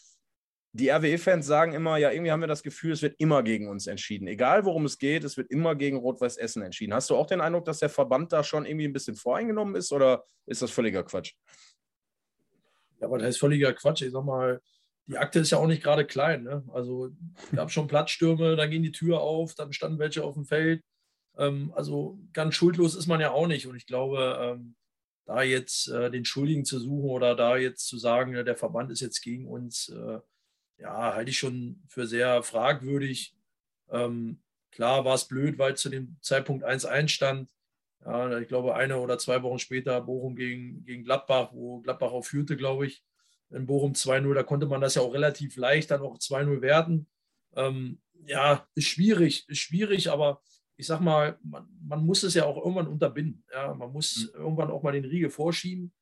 [0.72, 3.87] Die RWE-Fans sagen immer, ja, irgendwie haben wir das Gefühl, es wird immer gegen uns
[3.87, 4.27] entschieden.
[4.27, 6.94] Egal, worum es geht, es wird immer gegen Rot-Weiß Essen entschieden.
[6.94, 9.92] Hast du auch den Eindruck, dass der Verband da schon irgendwie ein bisschen voreingenommen ist
[9.92, 11.35] oder ist das völliger Quatsch?
[13.00, 14.03] Ja, aber das ist völliger Quatsch.
[14.03, 14.61] Ich sag mal,
[15.07, 16.45] die Akte ist ja auch nicht gerade klein.
[16.45, 16.64] Ne?
[16.73, 17.11] Also
[17.55, 20.83] gab schon Platzstürme, dann ging die Tür auf, dann standen welche auf dem Feld.
[21.37, 23.67] Ähm, also ganz schuldlos ist man ja auch nicht.
[23.67, 24.77] Und ich glaube, ähm,
[25.27, 29.01] da jetzt äh, den Schuldigen zu suchen oder da jetzt zu sagen, der Verband ist
[29.01, 30.21] jetzt gegen uns, äh,
[30.79, 33.35] ja, halte ich schon für sehr fragwürdig.
[33.90, 37.49] Ähm, klar war es blöd, weil zu dem Zeitpunkt 1-1 stand.
[38.05, 42.25] Ja, ich glaube, eine oder zwei Wochen später Bochum gegen, gegen Gladbach, wo Gladbach auch
[42.25, 43.03] führte, glaube ich,
[43.55, 44.35] in Bochum 2-0.
[44.35, 47.07] Da konnte man das ja auch relativ leicht dann auch 2-0 werden.
[47.57, 50.43] Ähm, ja, ist schwierig, ist schwierig, aber
[50.77, 53.45] ich sag mal, man, man, muss es ja auch irgendwann unterbinden.
[53.53, 54.40] Ja, man muss mhm.
[54.40, 55.93] irgendwann auch mal den Riegel vorschieben.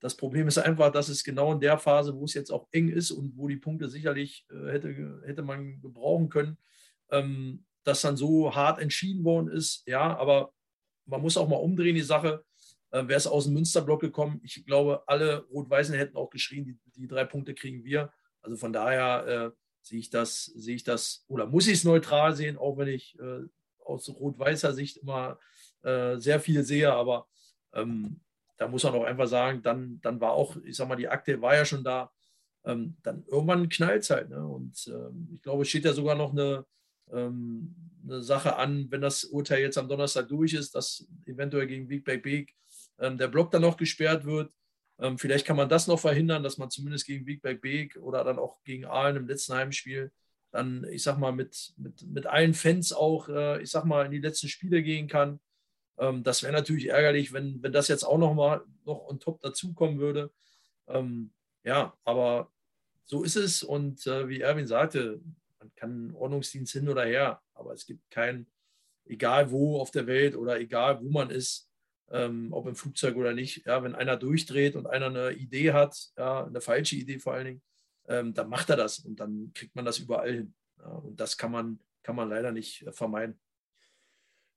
[0.00, 2.88] Das Problem ist einfach, dass es genau in der Phase, wo es jetzt auch eng
[2.88, 6.58] ist und wo die Punkte sicherlich äh, hätte, hätte man gebrauchen können,
[7.10, 9.82] ähm, dass dann so hart entschieden worden ist.
[9.86, 10.52] Ja, aber
[11.06, 12.44] man muss auch mal umdrehen, die Sache.
[12.90, 16.78] Äh, Wäre es aus dem Münsterblock gekommen, ich glaube, alle Rot-Weißen hätten auch geschrien, die,
[16.96, 18.12] die, drei Punkte kriegen wir.
[18.42, 19.50] Also von daher äh,
[19.82, 23.18] sehe ich das, sehe ich das, oder muss ich es neutral sehen, auch wenn ich
[23.18, 23.40] äh,
[23.84, 25.38] aus rot-weißer Sicht immer
[25.82, 27.26] äh, sehr viel sehe, aber
[27.72, 28.20] ähm,
[28.58, 31.40] da muss man auch einfach sagen, dann, dann war auch, ich sag mal, die Akte
[31.40, 32.10] war ja schon da.
[32.64, 34.30] Ähm, dann irgendwann knallt es halt.
[34.30, 34.46] Ne?
[34.46, 36.66] Und ähm, ich glaube, es steht ja sogar noch eine,
[37.12, 41.86] ähm, eine Sache an, wenn das Urteil jetzt am Donnerstag durch ist, dass eventuell gegen
[41.86, 42.54] Big Back Big
[42.98, 44.52] der Block dann noch gesperrt wird.
[44.98, 48.38] Ähm, vielleicht kann man das noch verhindern, dass man zumindest gegen Back Big oder dann
[48.38, 50.10] auch gegen Aalen im letzten Heimspiel
[50.50, 54.12] dann, ich sag mal, mit, mit, mit allen Fans auch, äh, ich sag mal, in
[54.12, 55.40] die letzten Spiele gehen kann.
[55.98, 59.40] Ähm, das wäre natürlich ärgerlich, wenn, wenn das jetzt auch noch mal noch on top
[59.40, 60.32] dazukommen würde.
[60.86, 61.32] Ähm,
[61.64, 62.50] ja, aber
[63.04, 65.20] so ist es und äh, wie Erwin sagte,
[65.58, 68.46] man kann Ordnungsdienst hin oder her, aber es gibt keinen,
[69.04, 71.67] egal wo auf der Welt oder egal wo man ist,
[72.10, 75.96] ähm, ob im Flugzeug oder nicht, ja, wenn einer durchdreht und einer eine Idee hat,
[76.16, 77.62] ja, eine falsche Idee vor allen Dingen,
[78.08, 80.54] ähm, dann macht er das und dann kriegt man das überall hin.
[80.78, 83.38] Ja, und das kann man, kann man leider nicht äh, vermeiden.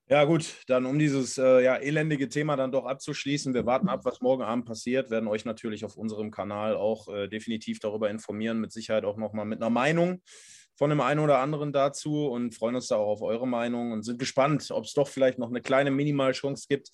[0.09, 3.53] Ja, gut, dann um dieses äh, ja, elendige Thema dann doch abzuschließen.
[3.53, 7.29] Wir warten ab, was morgen Abend passiert, werden euch natürlich auf unserem Kanal auch äh,
[7.29, 10.21] definitiv darüber informieren, mit Sicherheit auch nochmal mit einer Meinung
[10.75, 14.03] von dem einen oder anderen dazu und freuen uns da auch auf eure Meinung und
[14.03, 16.89] sind gespannt, ob es doch vielleicht noch eine kleine Minimalchance gibt,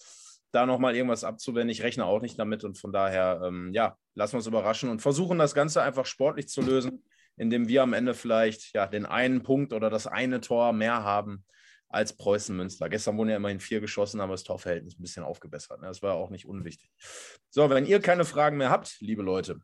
[0.51, 1.69] da nochmal irgendwas abzuwenden.
[1.69, 5.01] Ich rechne auch nicht damit und von daher, ähm, ja, lassen wir uns überraschen und
[5.01, 7.03] versuchen das Ganze einfach sportlich zu lösen,
[7.35, 11.45] indem wir am Ende vielleicht ja, den einen Punkt oder das eine Tor mehr haben
[11.89, 12.89] als Preußen Münster.
[12.89, 15.81] Gestern wurden ja immerhin vier geschossen, aber das Torverhältnis ein bisschen aufgebessert.
[15.81, 15.87] Ne?
[15.87, 16.91] Das war auch nicht unwichtig.
[17.49, 19.59] So, wenn ihr keine Fragen mehr habt, liebe Leute,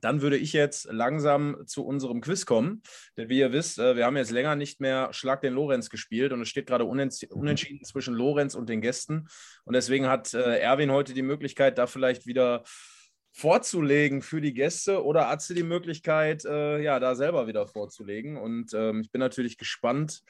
[0.00, 2.82] dann würde ich jetzt langsam zu unserem Quiz kommen.
[3.16, 6.32] Denn wie ihr wisst, äh, wir haben jetzt länger nicht mehr Schlag den Lorenz gespielt
[6.32, 9.28] und es steht gerade unentschieden zwischen Lorenz und den Gästen.
[9.64, 12.62] Und deswegen hat äh, Erwin heute die Möglichkeit, da vielleicht wieder
[13.32, 18.36] vorzulegen für die Gäste oder Atze die Möglichkeit, äh, ja, da selber wieder vorzulegen.
[18.36, 20.22] Und ähm, ich bin natürlich gespannt,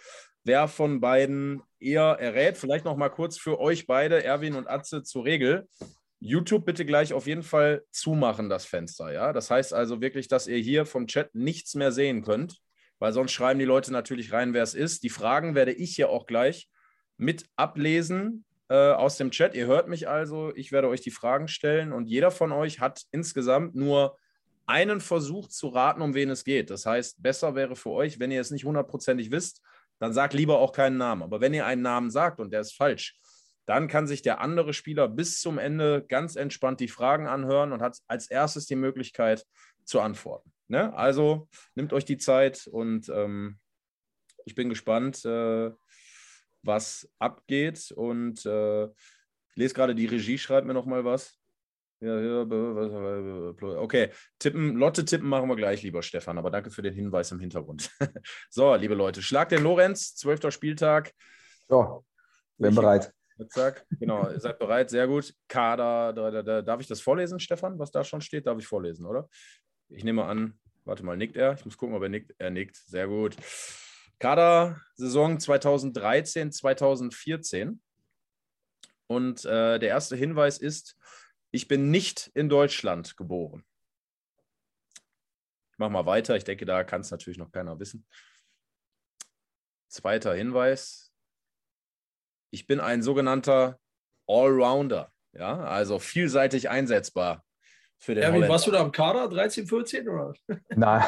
[0.44, 2.58] wer von beiden eher errät.
[2.58, 5.68] Vielleicht noch mal kurz für euch beide, Erwin und Atze, zur Regel.
[6.20, 9.12] YouTube bitte gleich auf jeden Fall zumachen, das Fenster.
[9.12, 9.32] Ja?
[9.32, 12.58] Das heißt also wirklich, dass ihr hier vom Chat nichts mehr sehen könnt,
[12.98, 15.04] weil sonst schreiben die Leute natürlich rein, wer es ist.
[15.04, 16.68] Die Fragen werde ich hier auch gleich
[17.16, 19.54] mit ablesen äh, aus dem Chat.
[19.54, 23.02] Ihr hört mich also, ich werde euch die Fragen stellen und jeder von euch hat
[23.12, 24.16] insgesamt nur
[24.66, 26.70] einen Versuch zu raten, um wen es geht.
[26.70, 29.62] Das heißt, besser wäre für euch, wenn ihr es nicht hundertprozentig wisst,
[29.98, 31.22] dann sagt lieber auch keinen Namen.
[31.22, 33.18] Aber wenn ihr einen Namen sagt und der ist falsch,
[33.68, 37.82] dann kann sich der andere Spieler bis zum Ende ganz entspannt die Fragen anhören und
[37.82, 39.44] hat als erstes die Möglichkeit
[39.84, 40.50] zu antworten.
[40.68, 40.94] Ne?
[40.94, 43.58] Also nehmt euch die Zeit und ähm,
[44.46, 45.70] ich bin gespannt, äh,
[46.62, 47.92] was abgeht.
[47.94, 51.38] Und äh, ich lese gerade, die Regie schreibt mir noch mal was.
[52.00, 57.40] Okay, tippen, Lotte tippen machen wir gleich, lieber Stefan, aber danke für den Hinweis im
[57.40, 57.90] Hintergrund.
[58.50, 61.12] so, liebe Leute, Schlag den Lorenz, zwölfter Spieltag.
[61.68, 62.06] So,
[62.56, 63.12] bin bereit.
[63.46, 65.32] Zack, genau, ihr seid bereit, sehr gut.
[65.46, 66.62] Kader, da, da, da.
[66.62, 68.46] darf ich das vorlesen, Stefan, was da schon steht?
[68.46, 69.28] Darf ich vorlesen, oder?
[69.88, 71.54] Ich nehme an, warte mal, nickt er?
[71.54, 72.34] Ich muss gucken, ob er nickt.
[72.38, 73.36] Er nickt, sehr gut.
[74.18, 77.80] Kader, Saison 2013, 2014.
[79.06, 80.96] Und äh, der erste Hinweis ist,
[81.50, 83.64] ich bin nicht in Deutschland geboren.
[85.72, 86.36] Ich mache mal weiter.
[86.36, 88.06] Ich denke, da kann es natürlich noch keiner wissen.
[89.88, 91.07] Zweiter Hinweis,
[92.50, 93.78] ich bin ein sogenannter
[94.26, 95.12] Allrounder.
[95.32, 97.44] Ja, also vielseitig einsetzbar
[98.00, 100.32] für den Erwin, warst du da am Kader 13, 14 oder?
[100.76, 101.04] Nein,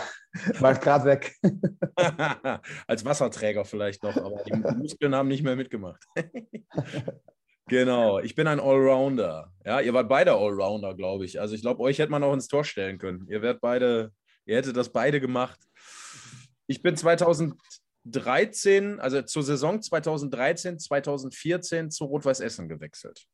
[0.59, 1.37] war gerade weg.
[2.87, 6.03] Als Wasserträger vielleicht noch, aber die Muskeln haben nicht mehr mitgemacht.
[7.69, 9.53] genau, ich bin ein Allrounder.
[9.65, 11.41] Ja, ihr wart beide Allrounder, glaube ich.
[11.41, 13.27] Also ich glaube, euch hätte man auch ins Tor stellen können.
[13.29, 14.13] Ihr werdet beide,
[14.45, 15.61] ihr hättet das beide gemacht.
[16.67, 17.55] Ich bin 2000
[18.05, 23.27] 13, also zur Saison 2013, 2014 zu Rot-Weiß Essen gewechselt.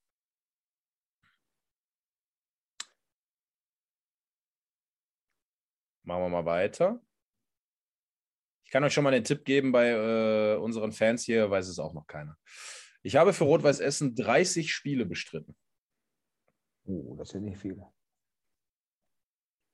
[6.04, 7.00] Machen wir mal weiter.
[8.70, 11.94] kann euch schon mal den Tipp geben bei äh, unseren Fans hier, weiß es auch
[11.94, 12.38] noch keiner.
[13.02, 15.56] Ich habe für Rot-Weiß Essen 30 Spiele bestritten.
[16.84, 17.92] Oh, das sind nicht viele.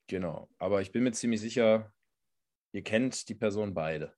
[0.09, 1.93] Genau, aber ich bin mir ziemlich sicher,
[2.73, 4.15] ihr kennt die Person beide.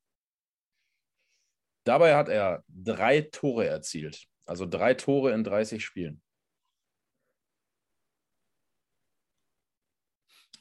[1.84, 4.26] Dabei hat er drei Tore erzielt.
[4.46, 6.22] Also drei Tore in 30 Spielen.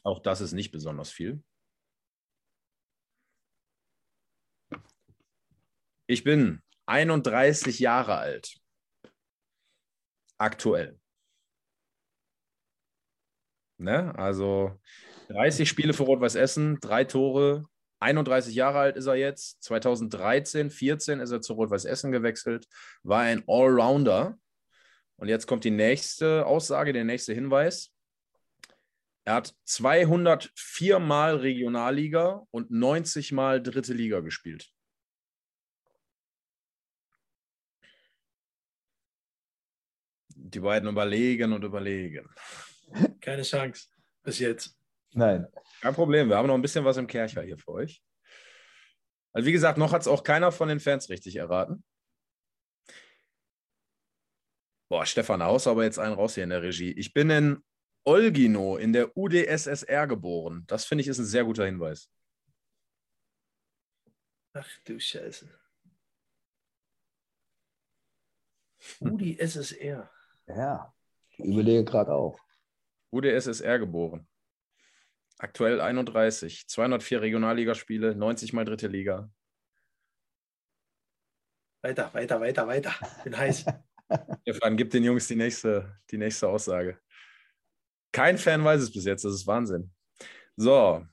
[0.02, 1.42] Auch das ist nicht besonders viel.
[6.06, 8.60] Ich bin 31 Jahre alt.
[10.36, 11.00] Aktuell.
[13.78, 14.14] Ne?
[14.16, 14.78] Also
[15.28, 17.66] 30 Spiele für Rot-Weiß Essen, drei Tore.
[18.04, 19.62] 31 Jahre alt ist er jetzt.
[19.62, 22.68] 2013, 14 ist er zu Rot-Weiß Essen gewechselt.
[23.02, 24.38] War ein Allrounder.
[25.16, 27.92] Und jetzt kommt die nächste Aussage, der nächste Hinweis.
[29.24, 34.70] Er hat 204 Mal Regionalliga und 90 Mal dritte Liga gespielt.
[40.28, 42.28] Die beiden überlegen und überlegen.
[43.20, 43.88] Keine Chance
[44.22, 44.76] bis jetzt.
[45.14, 45.46] Nein.
[45.80, 48.02] Kein Problem, wir haben noch ein bisschen was im Kercher hier für euch.
[49.32, 51.84] Also wie gesagt, noch hat es auch keiner von den Fans richtig erraten.
[54.88, 56.92] Boah, Stefan Haus, aber jetzt einen raus hier in der Regie.
[56.92, 57.64] Ich bin in
[58.04, 60.64] Olgino in der UdSSR geboren.
[60.66, 62.10] Das finde ich ist ein sehr guter Hinweis.
[64.52, 65.48] Ach du Scheiße.
[69.00, 70.10] UdSSR.
[70.46, 70.94] Ja,
[71.30, 72.38] ich überlege gerade auch.
[73.10, 74.28] UdSSR geboren.
[75.38, 79.30] Aktuell 31, 204 Regionalligaspiele, 90 mal dritte Liga.
[81.82, 82.94] Weiter, weiter, weiter, weiter.
[83.24, 83.66] Bin heiß.
[84.42, 86.98] Stefan, gib den Jungs die nächste, die nächste Aussage.
[88.12, 89.92] Kein Fan weiß es bis jetzt, das ist Wahnsinn.
[90.56, 91.04] So,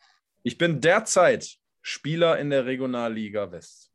[0.44, 3.92] ich bin derzeit Spieler in der Regionalliga West.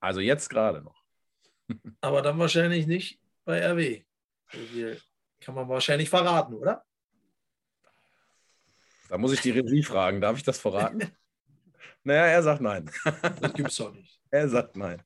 [0.00, 1.02] Also jetzt gerade noch.
[2.00, 4.04] Aber dann wahrscheinlich nicht bei RW.
[4.52, 4.96] Also
[5.46, 6.84] kann man wahrscheinlich verraten, oder?
[9.08, 10.20] Da muss ich die Regie fragen.
[10.20, 11.16] Darf ich das verraten?
[12.02, 12.90] naja, er sagt nein.
[13.40, 14.14] Das gibt's doch nicht.
[14.32, 15.00] Er sagt nein.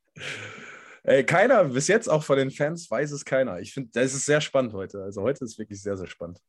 [1.02, 3.60] Ey, keiner, bis jetzt auch von den Fans weiß es keiner.
[3.60, 5.02] Ich finde, das ist sehr spannend heute.
[5.02, 6.40] Also heute ist wirklich sehr, sehr spannend.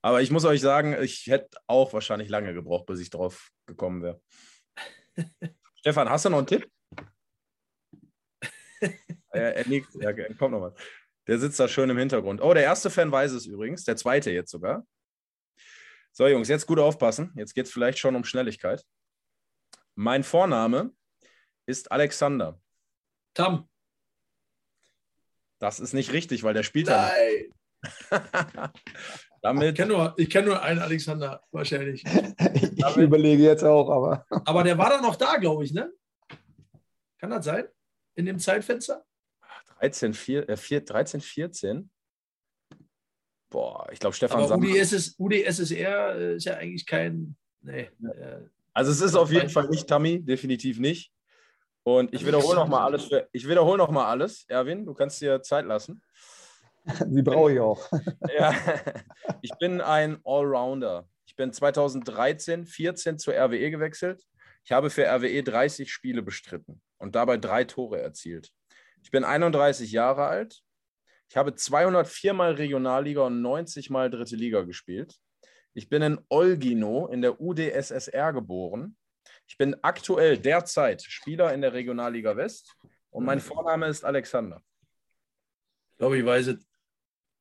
[0.00, 4.02] Aber ich muss euch sagen, ich hätte auch wahrscheinlich lange gebraucht, bis ich drauf gekommen
[4.02, 4.20] wäre.
[5.74, 6.66] Stefan, hast du noch einen Tipp?
[9.30, 10.74] er, er nickt, ja, kommt noch was.
[11.26, 12.40] Der sitzt da schön im Hintergrund.
[12.40, 14.86] Oh, der erste Fan weiß es übrigens, der zweite jetzt sogar.
[16.12, 17.32] So, Jungs, jetzt gut aufpassen.
[17.36, 18.84] Jetzt geht es vielleicht schon um Schnelligkeit.
[19.94, 20.92] Mein Vorname
[21.66, 22.60] ist Alexander.
[23.34, 23.68] Tam.
[25.58, 27.52] Das ist nicht richtig, weil der spielt ja nicht.
[29.42, 32.04] Damit, ich kenne nur, kenn nur einen Alexander wahrscheinlich.
[32.54, 34.26] ich Damit, überlege jetzt auch, aber.
[34.28, 35.92] aber der war dann noch da, glaube ich, ne?
[37.18, 37.66] Kann das sein?
[38.14, 39.04] In dem Zeitfenster?
[39.78, 41.90] 13, 4, äh, 4, 13 14?
[43.50, 47.36] Boah, ich glaube, Stefan Aber UdSS, UdSSR äh, ist ja eigentlich kein.
[47.60, 48.40] Nee, äh,
[48.72, 51.12] also, es ist auf jeden Fall nicht Tammy, definitiv nicht.
[51.84, 53.04] Und ich wiederhole nochmal alles.
[53.04, 54.44] Für, ich wiederhole nochmal alles.
[54.48, 56.02] Erwin, du kannst dir Zeit lassen.
[57.06, 57.88] Die brauche ich auch.
[58.38, 58.54] ja,
[59.40, 61.08] ich bin ein Allrounder.
[61.26, 64.22] Ich bin 2013, 14 zur RWE gewechselt.
[64.64, 68.52] Ich habe für RWE 30 Spiele bestritten und dabei drei Tore erzielt.
[69.06, 70.64] Ich bin 31 Jahre alt.
[71.28, 75.14] Ich habe 204 Mal Regionalliga und 90 Mal Dritte Liga gespielt.
[75.74, 78.96] Ich bin in Olgino in der UdSSR geboren.
[79.46, 82.74] Ich bin aktuell derzeit Spieler in der Regionalliga West
[83.10, 84.60] und mein Vorname ist Alexander.
[85.92, 86.66] Ich glaube, ich weiß es.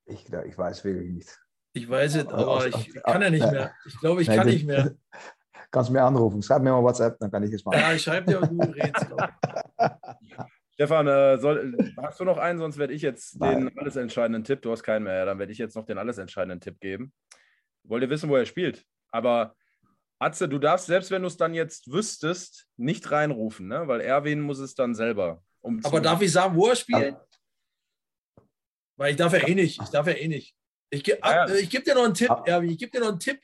[0.06, 1.40] Ich, ich weiß wirklich nicht.
[1.74, 3.74] Ich weiß es, aber ich kann ja nicht mehr.
[3.88, 4.96] Ich glaube, ich kann nicht mehr.
[5.72, 6.44] Kannst du mir anrufen.
[6.44, 7.80] Schreib mir mal WhatsApp, dann kann ich es machen.
[7.80, 9.08] Ja, ich schreibe dir und du redest.
[10.76, 12.60] Stefan, äh, soll, hast du noch einen?
[12.60, 13.68] Sonst werde ich jetzt Nein.
[13.68, 14.62] den alles entscheidenden Tipp.
[14.62, 15.16] Du hast keinen mehr.
[15.16, 17.14] Ja, dann werde ich jetzt noch den alles entscheidenden Tipp geben.
[17.84, 18.86] Wollt ihr wissen, wo er spielt?
[19.10, 19.56] Aber
[20.20, 23.88] Atze, du darfst, selbst wenn du es dann jetzt wüsstest, nicht reinrufen, ne?
[23.88, 25.42] weil Erwin muss es dann selber.
[25.62, 27.16] Um Aber darf ich sagen, wo er spielt?
[28.98, 29.82] Weil ich darf ja eh nicht.
[29.82, 30.56] Ich darf ja eh nicht.
[30.90, 31.56] Ich, ja, ja.
[31.56, 32.70] ich gebe dir noch einen Tipp, Erwin.
[32.70, 33.40] Ich gebe dir noch einen Tipp.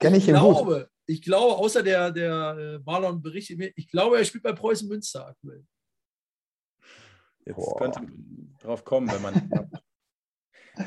[0.00, 4.18] Kenn ich, ich glaube, ich glaube, außer der, der äh, Marlon berichtet mir, ich glaube,
[4.18, 5.64] er spielt bei Preußen Münster aktuell.
[7.56, 7.78] Jetzt Boah.
[7.78, 9.50] könnte man drauf kommen, wenn man.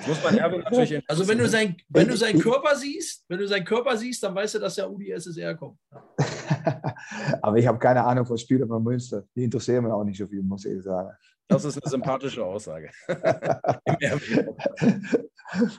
[0.07, 1.03] Muss man Erwin natürlich.
[1.07, 4.33] Also wenn du sein, wenn du seinen Körper siehst, wenn du seinen Körper siehst, dann
[4.33, 5.77] weißt du, dass der Udi SSR kommt.
[7.41, 9.23] Aber ich habe keine Ahnung von Spielern von Münster.
[9.35, 11.11] Die interessieren mich auch nicht so viel, muss ich sagen.
[11.47, 12.89] Das ist eine sympathische Aussage.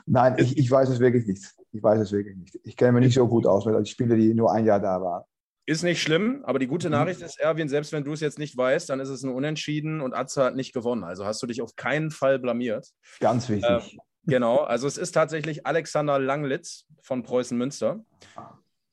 [0.05, 1.43] Nein, ich, ich weiß es wirklich nicht.
[1.71, 2.59] ich weiß es wirklich nicht.
[2.63, 5.01] Ich kenne mich nicht so gut aus, weil die Spieler, die nur ein Jahr da
[5.01, 5.23] waren.
[5.67, 6.93] Ist nicht schlimm, aber die gute Mhm.
[6.93, 9.99] Nachricht ist, Erwin, selbst wenn du es jetzt nicht weißt, dann ist es ein Unentschieden
[9.99, 11.03] und Atze hat nicht gewonnen.
[11.03, 12.87] Also hast du dich auf keinen Fall blamiert.
[13.19, 13.97] Ganz wichtig.
[14.27, 18.03] Genau, also es ist tatsächlich Alexander Langlitz von Preußen Münster.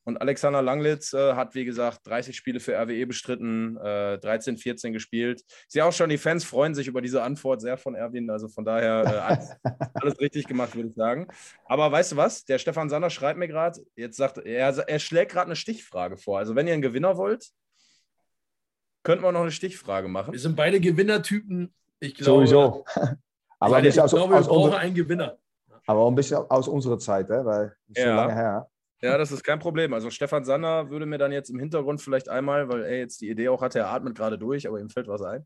[0.05, 4.93] Und Alexander Langlitz äh, hat, wie gesagt, 30 Spiele für RWE bestritten, äh, 13, 14
[4.93, 5.43] gespielt.
[5.47, 8.29] Ich sehe auch schon, die Fans freuen sich über diese Antwort sehr von Erwin.
[8.29, 9.51] Also von daher äh, alles,
[9.95, 11.29] alles richtig gemacht, würde ich sagen.
[11.67, 12.45] Aber weißt du was?
[12.45, 16.39] Der Stefan Sander schreibt mir gerade, jetzt sagt er, er schlägt gerade eine Stichfrage vor.
[16.39, 17.51] Also wenn ihr einen Gewinner wollt,
[19.05, 20.33] könnten wir noch eine Stichfrage machen.
[20.33, 21.73] Wir sind beide Gewinnertypen.
[22.01, 22.85] Ich glaube, Sowieso.
[23.61, 25.39] Aber ein ich bisschen aus, glaube wir brauchen unserer, einen Gewinner.
[25.87, 28.11] aber auch ein bisschen aus unserer Zeit, hè, weil ist Ja.
[28.11, 28.69] so lange her.
[29.03, 29.93] Ja, das ist kein Problem.
[29.95, 33.29] Also Stefan Sander würde mir dann jetzt im Hintergrund vielleicht einmal, weil er jetzt die
[33.29, 35.45] Idee auch hatte, er atmet gerade durch, aber ihm fällt was ein.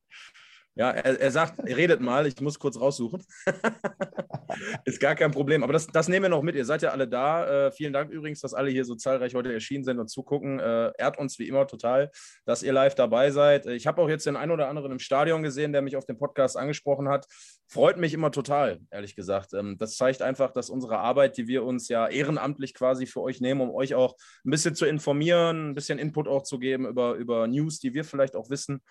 [0.79, 3.24] Ja, er, er sagt, redet mal, ich muss kurz raussuchen.
[4.85, 5.62] ist gar kein Problem.
[5.62, 6.55] Aber das, das nehmen wir noch mit.
[6.55, 7.66] Ihr seid ja alle da.
[7.68, 10.61] Äh, vielen Dank übrigens, dass alle hier so zahlreich heute erschienen sind und zugucken.
[10.61, 12.11] Äh, ehrt uns wie immer total,
[12.45, 13.64] dass ihr live dabei seid.
[13.64, 16.18] Ich habe auch jetzt den einen oder anderen im Stadion gesehen, der mich auf dem
[16.18, 17.27] Podcast angesprochen hat.
[17.68, 19.55] Freut mich immer total, ehrlich gesagt.
[19.55, 23.41] Ähm, das zeigt einfach, dass unsere Arbeit, die wir uns ja ehrenamtlich quasi für euch
[23.41, 24.14] nehmen, um euch auch
[24.45, 28.05] ein bisschen zu informieren, ein bisschen Input auch zu geben über, über News, die wir
[28.05, 28.83] vielleicht auch wissen.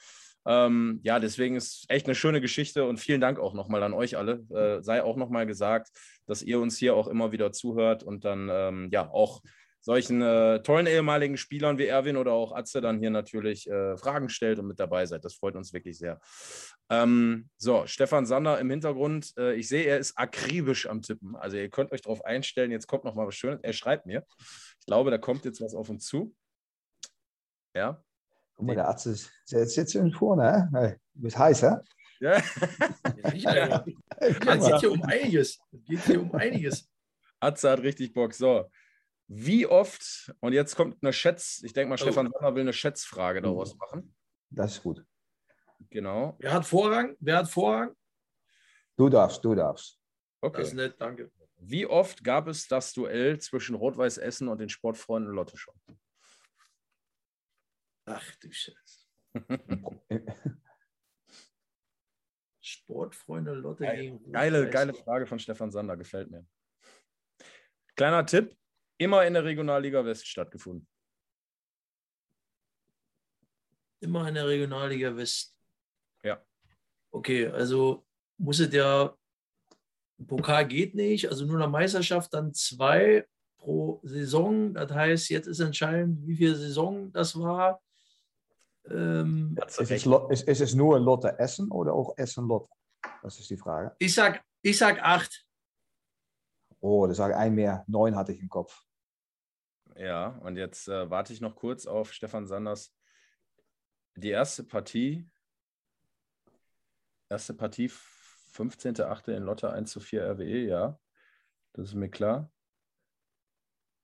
[0.46, 4.18] Ähm, ja, deswegen ist echt eine schöne Geschichte und vielen Dank auch nochmal an euch
[4.18, 4.46] alle.
[4.50, 5.90] Äh, sei auch nochmal gesagt,
[6.26, 9.42] dass ihr uns hier auch immer wieder zuhört und dann ähm, ja auch
[9.86, 14.30] solchen äh, tollen ehemaligen Spielern wie Erwin oder auch Atze dann hier natürlich äh, Fragen
[14.30, 15.24] stellt und mit dabei seid.
[15.24, 16.20] Das freut uns wirklich sehr.
[16.90, 19.34] Ähm, so, Stefan Sander im Hintergrund.
[19.38, 21.36] Äh, ich sehe, er ist akribisch am Tippen.
[21.36, 22.72] Also ihr könnt euch darauf einstellen.
[22.72, 23.60] Jetzt kommt noch mal was Schönes.
[23.62, 24.26] Er schreibt mir.
[24.80, 26.36] Ich glaube, da kommt jetzt was auf uns zu.
[27.76, 28.05] Ja.
[28.56, 30.70] Guck mal, der Arzt ist, der sitzt hier vorne?
[30.74, 31.78] Hey, du bist heiß, hè?
[32.22, 32.42] Ja.
[33.34, 33.86] Ja, ja.
[34.18, 35.60] Es geht hier um einiges.
[35.72, 36.90] Es geht hier um einiges.
[37.40, 38.34] Atze hat richtig Bock.
[38.34, 38.70] So.
[39.28, 43.42] Wie oft, und jetzt kommt eine Schätz, ich denke mal, Stefan Sander will eine Schätzfrage
[43.42, 44.16] daraus machen.
[44.50, 45.04] Das ist gut.
[45.90, 46.36] Genau.
[46.40, 47.16] Wer hat Vorrang?
[47.20, 47.96] Wer hat Vorrang?
[48.96, 50.00] Du darfst, du darfst.
[50.42, 50.60] Okay.
[50.60, 51.32] Das ist nett, danke.
[51.58, 55.74] Wie oft gab es das Duell zwischen Rot-Weiß Essen und den Sportfreunden Lotte schon?
[58.06, 59.06] Ach du Scheiße.
[62.62, 64.74] Sportfreunde Lotte Geil- gegen Geile, Rot-Weiß.
[64.74, 66.46] geile Frage von Stefan Sander, gefällt mir.
[67.96, 68.56] Kleiner Tipp:
[68.98, 70.88] immer in der Regionalliga West stattgefunden.
[74.02, 75.56] Immer in der Regionalliga West.
[76.24, 76.44] Ja.
[77.12, 78.06] Okay, also
[78.38, 79.16] muss es ja,
[80.28, 83.28] Pokal geht nicht, also nur eine Meisterschaft, dann zwei
[83.58, 84.74] pro Saison.
[84.74, 87.82] Das heißt, jetzt ist entscheidend, wie viel Saison das war.
[88.90, 92.70] Ähm, Ist es, ist, ist es nur Lotte Essen oder auch Essen Lotte?
[93.22, 93.96] Das ist die Frage.
[94.00, 95.46] ich, sag, ich sag acht.
[96.80, 97.84] Oh, da sage ich ein mehr.
[97.88, 98.84] Neun hatte ich im Kopf.
[99.96, 102.94] Ja, und jetzt äh, warte ich noch kurz auf Stefan Sanders.
[104.16, 105.28] Die erste Partie,
[107.30, 107.90] erste Partie,
[108.54, 109.36] 15.8.
[109.36, 111.00] in Lotte 1 zu 4 RWE, ja.
[111.74, 112.52] Das ist mir klar.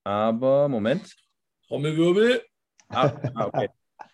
[0.04, 1.16] Aber, Moment.
[1.66, 2.44] Trommelwirbel.
[2.88, 3.68] Ah, ah, okay.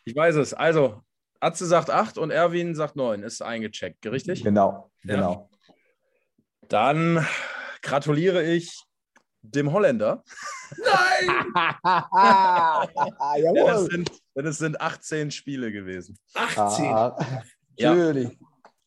[0.05, 0.55] Ich weiß es.
[0.55, 1.03] Also,
[1.41, 3.23] Atze sagt 8 und Erwin sagt 9.
[3.23, 4.43] Ist eingecheckt, richtig?
[4.43, 5.15] Genau, Ja.
[5.15, 5.51] genau.
[6.69, 7.27] Dann
[7.83, 8.83] gratuliere ich
[9.43, 10.23] dem Holländer.
[10.77, 11.45] Nein!
[13.37, 13.91] Denn es Jawohl.
[13.91, 16.19] sind, denn es sind 18 Spiele gewesen.
[16.35, 16.85] 18.
[16.87, 17.17] Ah,
[17.77, 17.95] Ja.
[17.95, 18.39] Natürlich.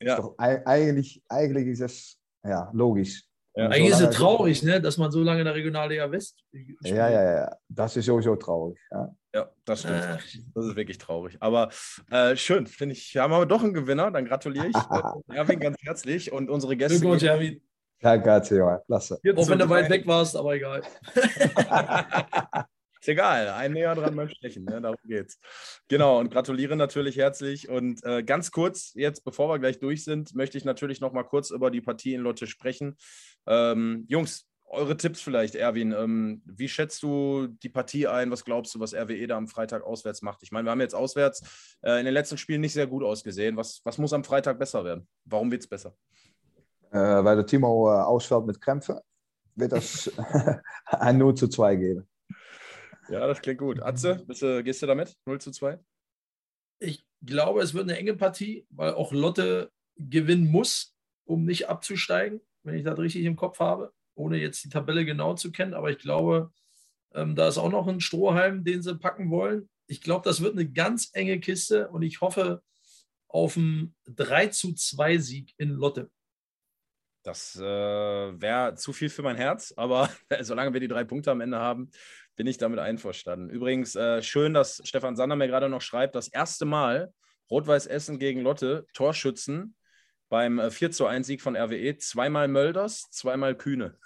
[0.01, 0.15] Ja.
[0.15, 3.23] Ist doch, ei- eigentlich, eigentlich ist es ja, logisch.
[3.55, 3.65] Ja.
[3.67, 6.39] Eigentlich ist so es lange- traurig, ne, dass man so lange in der Regionalliga West
[6.39, 6.77] spielt.
[6.83, 7.55] Ja, ja, ja.
[7.69, 8.77] Das ist sowieso traurig.
[8.91, 9.09] Ja.
[9.34, 10.03] Ja, das stimmt.
[10.03, 10.23] Ach.
[10.55, 11.38] Das ist wirklich traurig.
[11.39, 11.69] Aber
[12.09, 13.15] äh, schön, finde ich.
[13.15, 14.11] Haben wir doch einen Gewinner.
[14.11, 15.01] Dann gratuliere ich äh,
[15.36, 16.99] Erwin ganz herzlich und unsere Gäste.
[16.99, 17.61] Glückwunsch, Erwin.
[18.01, 18.82] Ja, grazie, Junge.
[18.86, 19.19] Klasse.
[19.36, 20.82] Auch wenn du weit weg warst, aber egal.
[23.01, 24.79] Ist egal, ein näher dran beim Stechen, ne?
[24.79, 25.39] darum geht's.
[25.88, 27.67] Genau, und gratuliere natürlich herzlich.
[27.67, 31.23] Und äh, ganz kurz, jetzt, bevor wir gleich durch sind, möchte ich natürlich noch mal
[31.23, 32.95] kurz über die Partie in Lotte sprechen.
[33.47, 35.91] Ähm, Jungs, eure Tipps vielleicht, Erwin.
[35.91, 38.32] Ähm, wie schätzt du die Partie ein?
[38.32, 40.43] Was glaubst du, was RWE da am Freitag auswärts macht?
[40.43, 43.57] Ich meine, wir haben jetzt auswärts äh, in den letzten Spielen nicht sehr gut ausgesehen.
[43.57, 45.07] Was, was muss am Freitag besser werden?
[45.26, 45.95] Warum wird es besser?
[46.91, 48.97] Äh, weil der Timo äh, ausfällt mit Krämpfen,
[49.55, 50.11] wird das
[50.86, 52.07] ein 0 zu 2 geben.
[53.09, 53.82] Ja, das klingt gut.
[53.82, 55.15] Atze, bist du, gehst du damit?
[55.26, 55.80] 0 zu 2?
[56.80, 60.95] Ich glaube, es wird eine enge Partie, weil auch Lotte gewinnen muss,
[61.26, 65.34] um nicht abzusteigen, wenn ich das richtig im Kopf habe, ohne jetzt die Tabelle genau
[65.34, 65.74] zu kennen.
[65.74, 66.51] Aber ich glaube,
[67.13, 69.69] ähm, da ist auch noch ein Strohhalm, den sie packen wollen.
[69.88, 72.61] Ich glaube, das wird eine ganz enge Kiste und ich hoffe
[73.28, 76.09] auf einen 3 zu 2 Sieg in Lotte.
[77.24, 80.09] Das äh, wäre zu viel für mein Herz, aber
[80.41, 81.91] solange wir die drei Punkte am Ende haben,
[82.36, 83.49] bin ich damit einverstanden.
[83.49, 87.13] Übrigens, äh, schön, dass Stefan Sander mir gerade noch schreibt, das erste Mal
[87.51, 89.76] Rot-Weiß Essen gegen Lotte, Torschützen
[90.30, 93.99] beim äh, 4 zu 1 Sieg von RWE, zweimal Mölders, zweimal Kühne.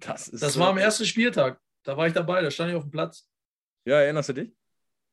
[0.00, 1.60] Das ist das so war am ersten Spieltag.
[1.82, 3.28] Da war ich dabei, da stand ich auf dem Platz.
[3.84, 4.54] Ja, erinnerst du dich?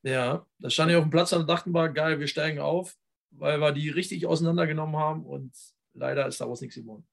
[0.03, 2.95] Ja, da stand ich auf dem Platz und dachten wir, geil, wir steigen auf,
[3.31, 5.53] weil wir die richtig auseinandergenommen haben und
[5.93, 7.07] leider ist daraus nichts geworden.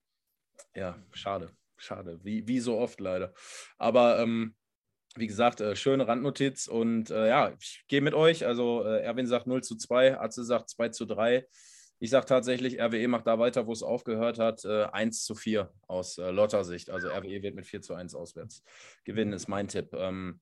[0.75, 2.19] Ja, schade, schade.
[2.23, 3.35] Wie, wie so oft leider.
[3.77, 4.55] Aber ähm,
[5.17, 8.47] wie gesagt, äh, schöne Randnotiz und äh, ja, ich gehe mit euch.
[8.47, 11.47] Also äh, Erwin sagt 0 zu 2, Atze sagt 2 zu 3.
[12.01, 15.73] Ich sage tatsächlich, RWE macht da weiter, wo es aufgehört hat, äh, 1 zu 4
[15.89, 16.91] aus äh, Lotter-Sicht.
[16.91, 18.63] Also RWE wird mit 4 zu 1 auswärts
[19.05, 19.93] gewinnen, ist mein Tipp.
[19.95, 20.41] Ähm,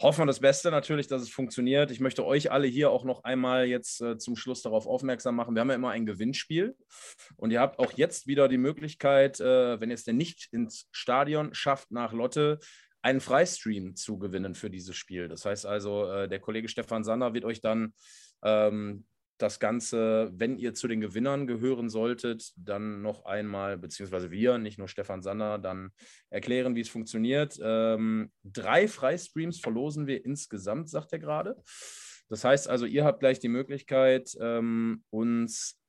[0.00, 1.90] hoffen wir das Beste natürlich, dass es funktioniert.
[1.90, 5.54] Ich möchte euch alle hier auch noch einmal jetzt äh, zum Schluss darauf aufmerksam machen.
[5.54, 6.76] Wir haben ja immer ein Gewinnspiel
[7.36, 10.88] und ihr habt auch jetzt wieder die Möglichkeit, äh, wenn ihr es denn nicht ins
[10.92, 12.60] Stadion schafft nach Lotte,
[13.02, 15.28] einen Freistream zu gewinnen für dieses Spiel.
[15.28, 17.94] Das heißt also, äh, der Kollege Stefan Sander wird euch dann
[18.42, 19.04] ähm,
[19.38, 24.78] das Ganze, wenn ihr zu den Gewinnern gehören solltet, dann noch einmal, beziehungsweise wir, nicht
[24.78, 25.90] nur Stefan Sander, dann
[26.30, 27.58] erklären, wie es funktioniert.
[27.62, 31.56] Ähm, drei Freistreams verlosen wir insgesamt, sagt er gerade.
[32.28, 35.80] Das heißt also, ihr habt gleich die Möglichkeit, ähm, uns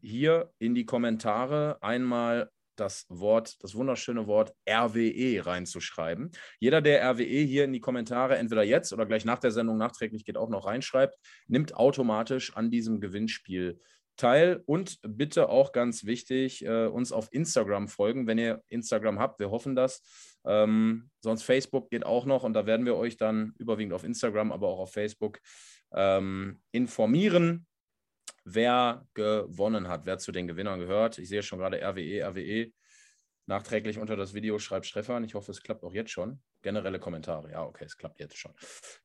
[0.00, 6.32] hier in die Kommentare einmal das Wort, das wunderschöne Wort RWE reinzuschreiben.
[6.58, 10.24] Jeder, der RWE hier in die Kommentare entweder jetzt oder gleich nach der Sendung nachträglich
[10.24, 11.16] geht auch noch reinschreibt,
[11.46, 13.80] nimmt automatisch an diesem Gewinnspiel
[14.16, 19.38] teil und bitte auch ganz wichtig, äh, uns auf Instagram folgen, wenn ihr Instagram habt.
[19.38, 20.02] Wir hoffen das.
[20.44, 24.52] Ähm, sonst Facebook geht auch noch und da werden wir euch dann überwiegend auf Instagram,
[24.52, 25.38] aber auch auf Facebook
[25.92, 27.66] ähm, informieren
[28.46, 31.18] wer gewonnen hat, wer zu den Gewinnern gehört.
[31.18, 32.72] Ich sehe schon gerade RWE, RWE.
[33.46, 35.24] Nachträglich unter das Video schreibt Stefan.
[35.24, 36.40] Ich hoffe, es klappt auch jetzt schon.
[36.62, 37.50] Generelle Kommentare.
[37.50, 38.52] Ja, okay, es klappt jetzt schon.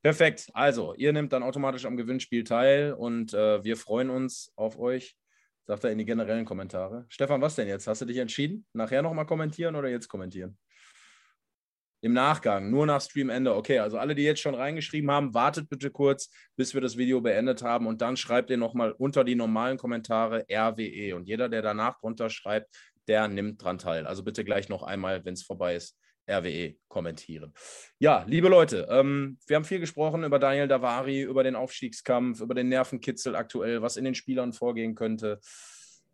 [0.02, 0.50] Perfekt.
[0.54, 5.18] Also, ihr nehmt dann automatisch am Gewinnspiel teil und äh, wir freuen uns auf euch.
[5.66, 7.06] Sagt er in die generellen Kommentare.
[7.10, 7.88] Stefan, was denn jetzt?
[7.88, 8.66] Hast du dich entschieden?
[8.74, 10.58] Nachher nochmal kommentieren oder jetzt kommentieren?
[12.02, 13.56] Im Nachgang, nur nach Streamende.
[13.56, 17.22] Okay, also alle, die jetzt schon reingeschrieben haben, wartet bitte kurz, bis wir das Video
[17.22, 21.16] beendet haben und dann schreibt ihr nochmal unter die normalen Kommentare RWE.
[21.16, 22.76] Und jeder, der danach drunter schreibt,
[23.08, 24.08] der nimmt dran teil.
[24.08, 25.98] Also bitte gleich noch einmal, wenn es vorbei ist,
[26.30, 27.54] RWE kommentieren.
[28.00, 32.54] Ja, liebe Leute, ähm, wir haben viel gesprochen über Daniel Davari, über den Aufstiegskampf, über
[32.54, 35.40] den Nervenkitzel aktuell, was in den Spielern vorgehen könnte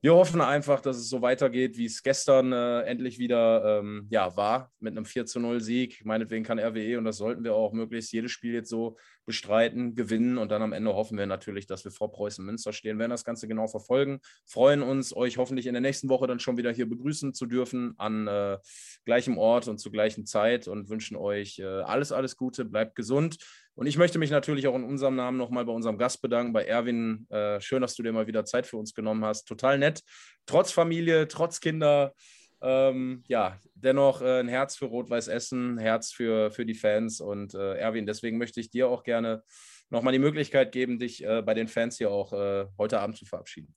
[0.01, 4.35] wir hoffen einfach, dass es so weitergeht, wie es gestern äh, endlich wieder ähm, ja,
[4.37, 6.05] war, mit einem 4 zu 0 Sieg.
[6.05, 10.39] Meinetwegen kann RWE und das sollten wir auch möglichst jedes Spiel jetzt so bestreiten, gewinnen
[10.39, 13.11] und dann am Ende hoffen wir natürlich, dass wir vor Preußen Münster stehen, wir werden
[13.11, 16.71] das Ganze genau verfolgen, freuen uns, euch hoffentlich in der nächsten Woche dann schon wieder
[16.71, 18.57] hier begrüßen zu dürfen an äh,
[19.05, 23.37] gleichem Ort und zur gleichen Zeit und wünschen euch äh, alles, alles Gute, bleibt gesund.
[23.75, 26.65] Und ich möchte mich natürlich auch in unserem Namen nochmal bei unserem Gast bedanken, bei
[26.65, 27.27] Erwin.
[27.29, 29.47] Äh, schön, dass du dir mal wieder Zeit für uns genommen hast.
[29.47, 30.01] Total nett.
[30.47, 32.15] Trotz Familie, trotz Kinder.
[32.61, 37.21] Ähm, ja, dennoch äh, ein Herz für Rot-Weiß Essen, Herz für, für die Fans.
[37.21, 39.43] Und äh, Erwin, deswegen möchte ich dir auch gerne
[39.89, 43.25] nochmal die Möglichkeit geben, dich äh, bei den Fans hier auch äh, heute Abend zu
[43.25, 43.75] verabschieden.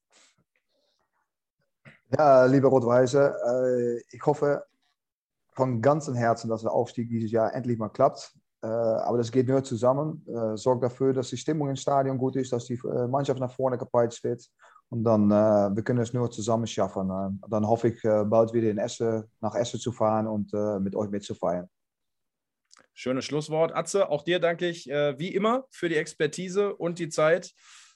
[2.16, 4.64] Ja, liebe Rot-Weiße, äh, ich hoffe
[5.52, 8.32] von ganzem Herzen, dass der Aufstieg dieses Jahr endlich mal klappt.
[8.62, 10.26] Äh, aber das geht nur zusammen.
[10.54, 14.24] Sorgt dafür, dass die Stimmung im Stadion gut ist, dass die Mannschaft nach vorne gepeitscht
[14.24, 14.50] wird.
[14.90, 17.10] Und dann, äh, wir können es nur zusammen schaffen.
[17.10, 20.96] Äh, dann hoffe ich, äh, bald wieder in Essen, nach Essen zu fahren und mit
[20.96, 21.68] euch mitzufeiern.
[22.92, 23.72] Schönes Schlusswort.
[23.72, 27.52] Atze, auch dir danke ich wie immer für die Expertise und die Zeit.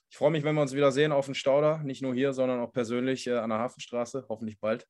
[0.08, 1.78] Ich freue mich, wenn wir uns wieder sehen auf dem Stauder.
[1.82, 4.24] Nicht nur hier, sondern auch persönlich an der Hafenstraße.
[4.28, 4.86] Hoffentlich bald.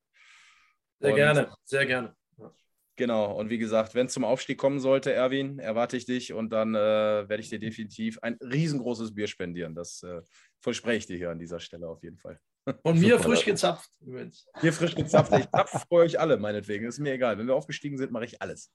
[1.01, 2.15] Sehr und gerne, sehr gerne.
[2.97, 6.53] Genau, und wie gesagt, wenn es zum Aufstieg kommen sollte, Erwin, erwarte ich dich und
[6.53, 9.75] dann äh, werde ich dir definitiv ein riesengroßes Bier spendieren.
[9.75, 10.21] Das äh,
[10.61, 12.39] verspreche ich dir hier an dieser Stelle auf jeden Fall.
[12.83, 14.47] Und mir frisch gezapft übrigens.
[14.63, 15.33] Mir frisch gezapft.
[15.39, 16.87] Ich zapfe für euch alle, meinetwegen.
[16.87, 17.37] Ist mir egal.
[17.37, 18.73] Wenn wir aufgestiegen sind, mache ich alles.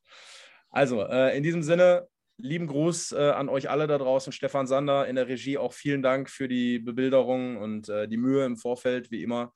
[0.69, 2.07] Also, äh, in diesem Sinne,
[2.37, 4.31] lieben Gruß äh, an euch alle da draußen.
[4.31, 8.45] Stefan Sander in der Regie, auch vielen Dank für die Bebilderung und äh, die Mühe
[8.45, 9.51] im Vorfeld, wie immer.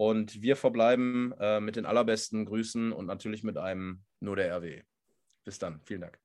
[0.00, 4.82] Und wir verbleiben äh, mit den allerbesten Grüßen und natürlich mit einem nur der RW.
[5.44, 5.82] Bis dann.
[5.84, 6.18] Vielen Dank.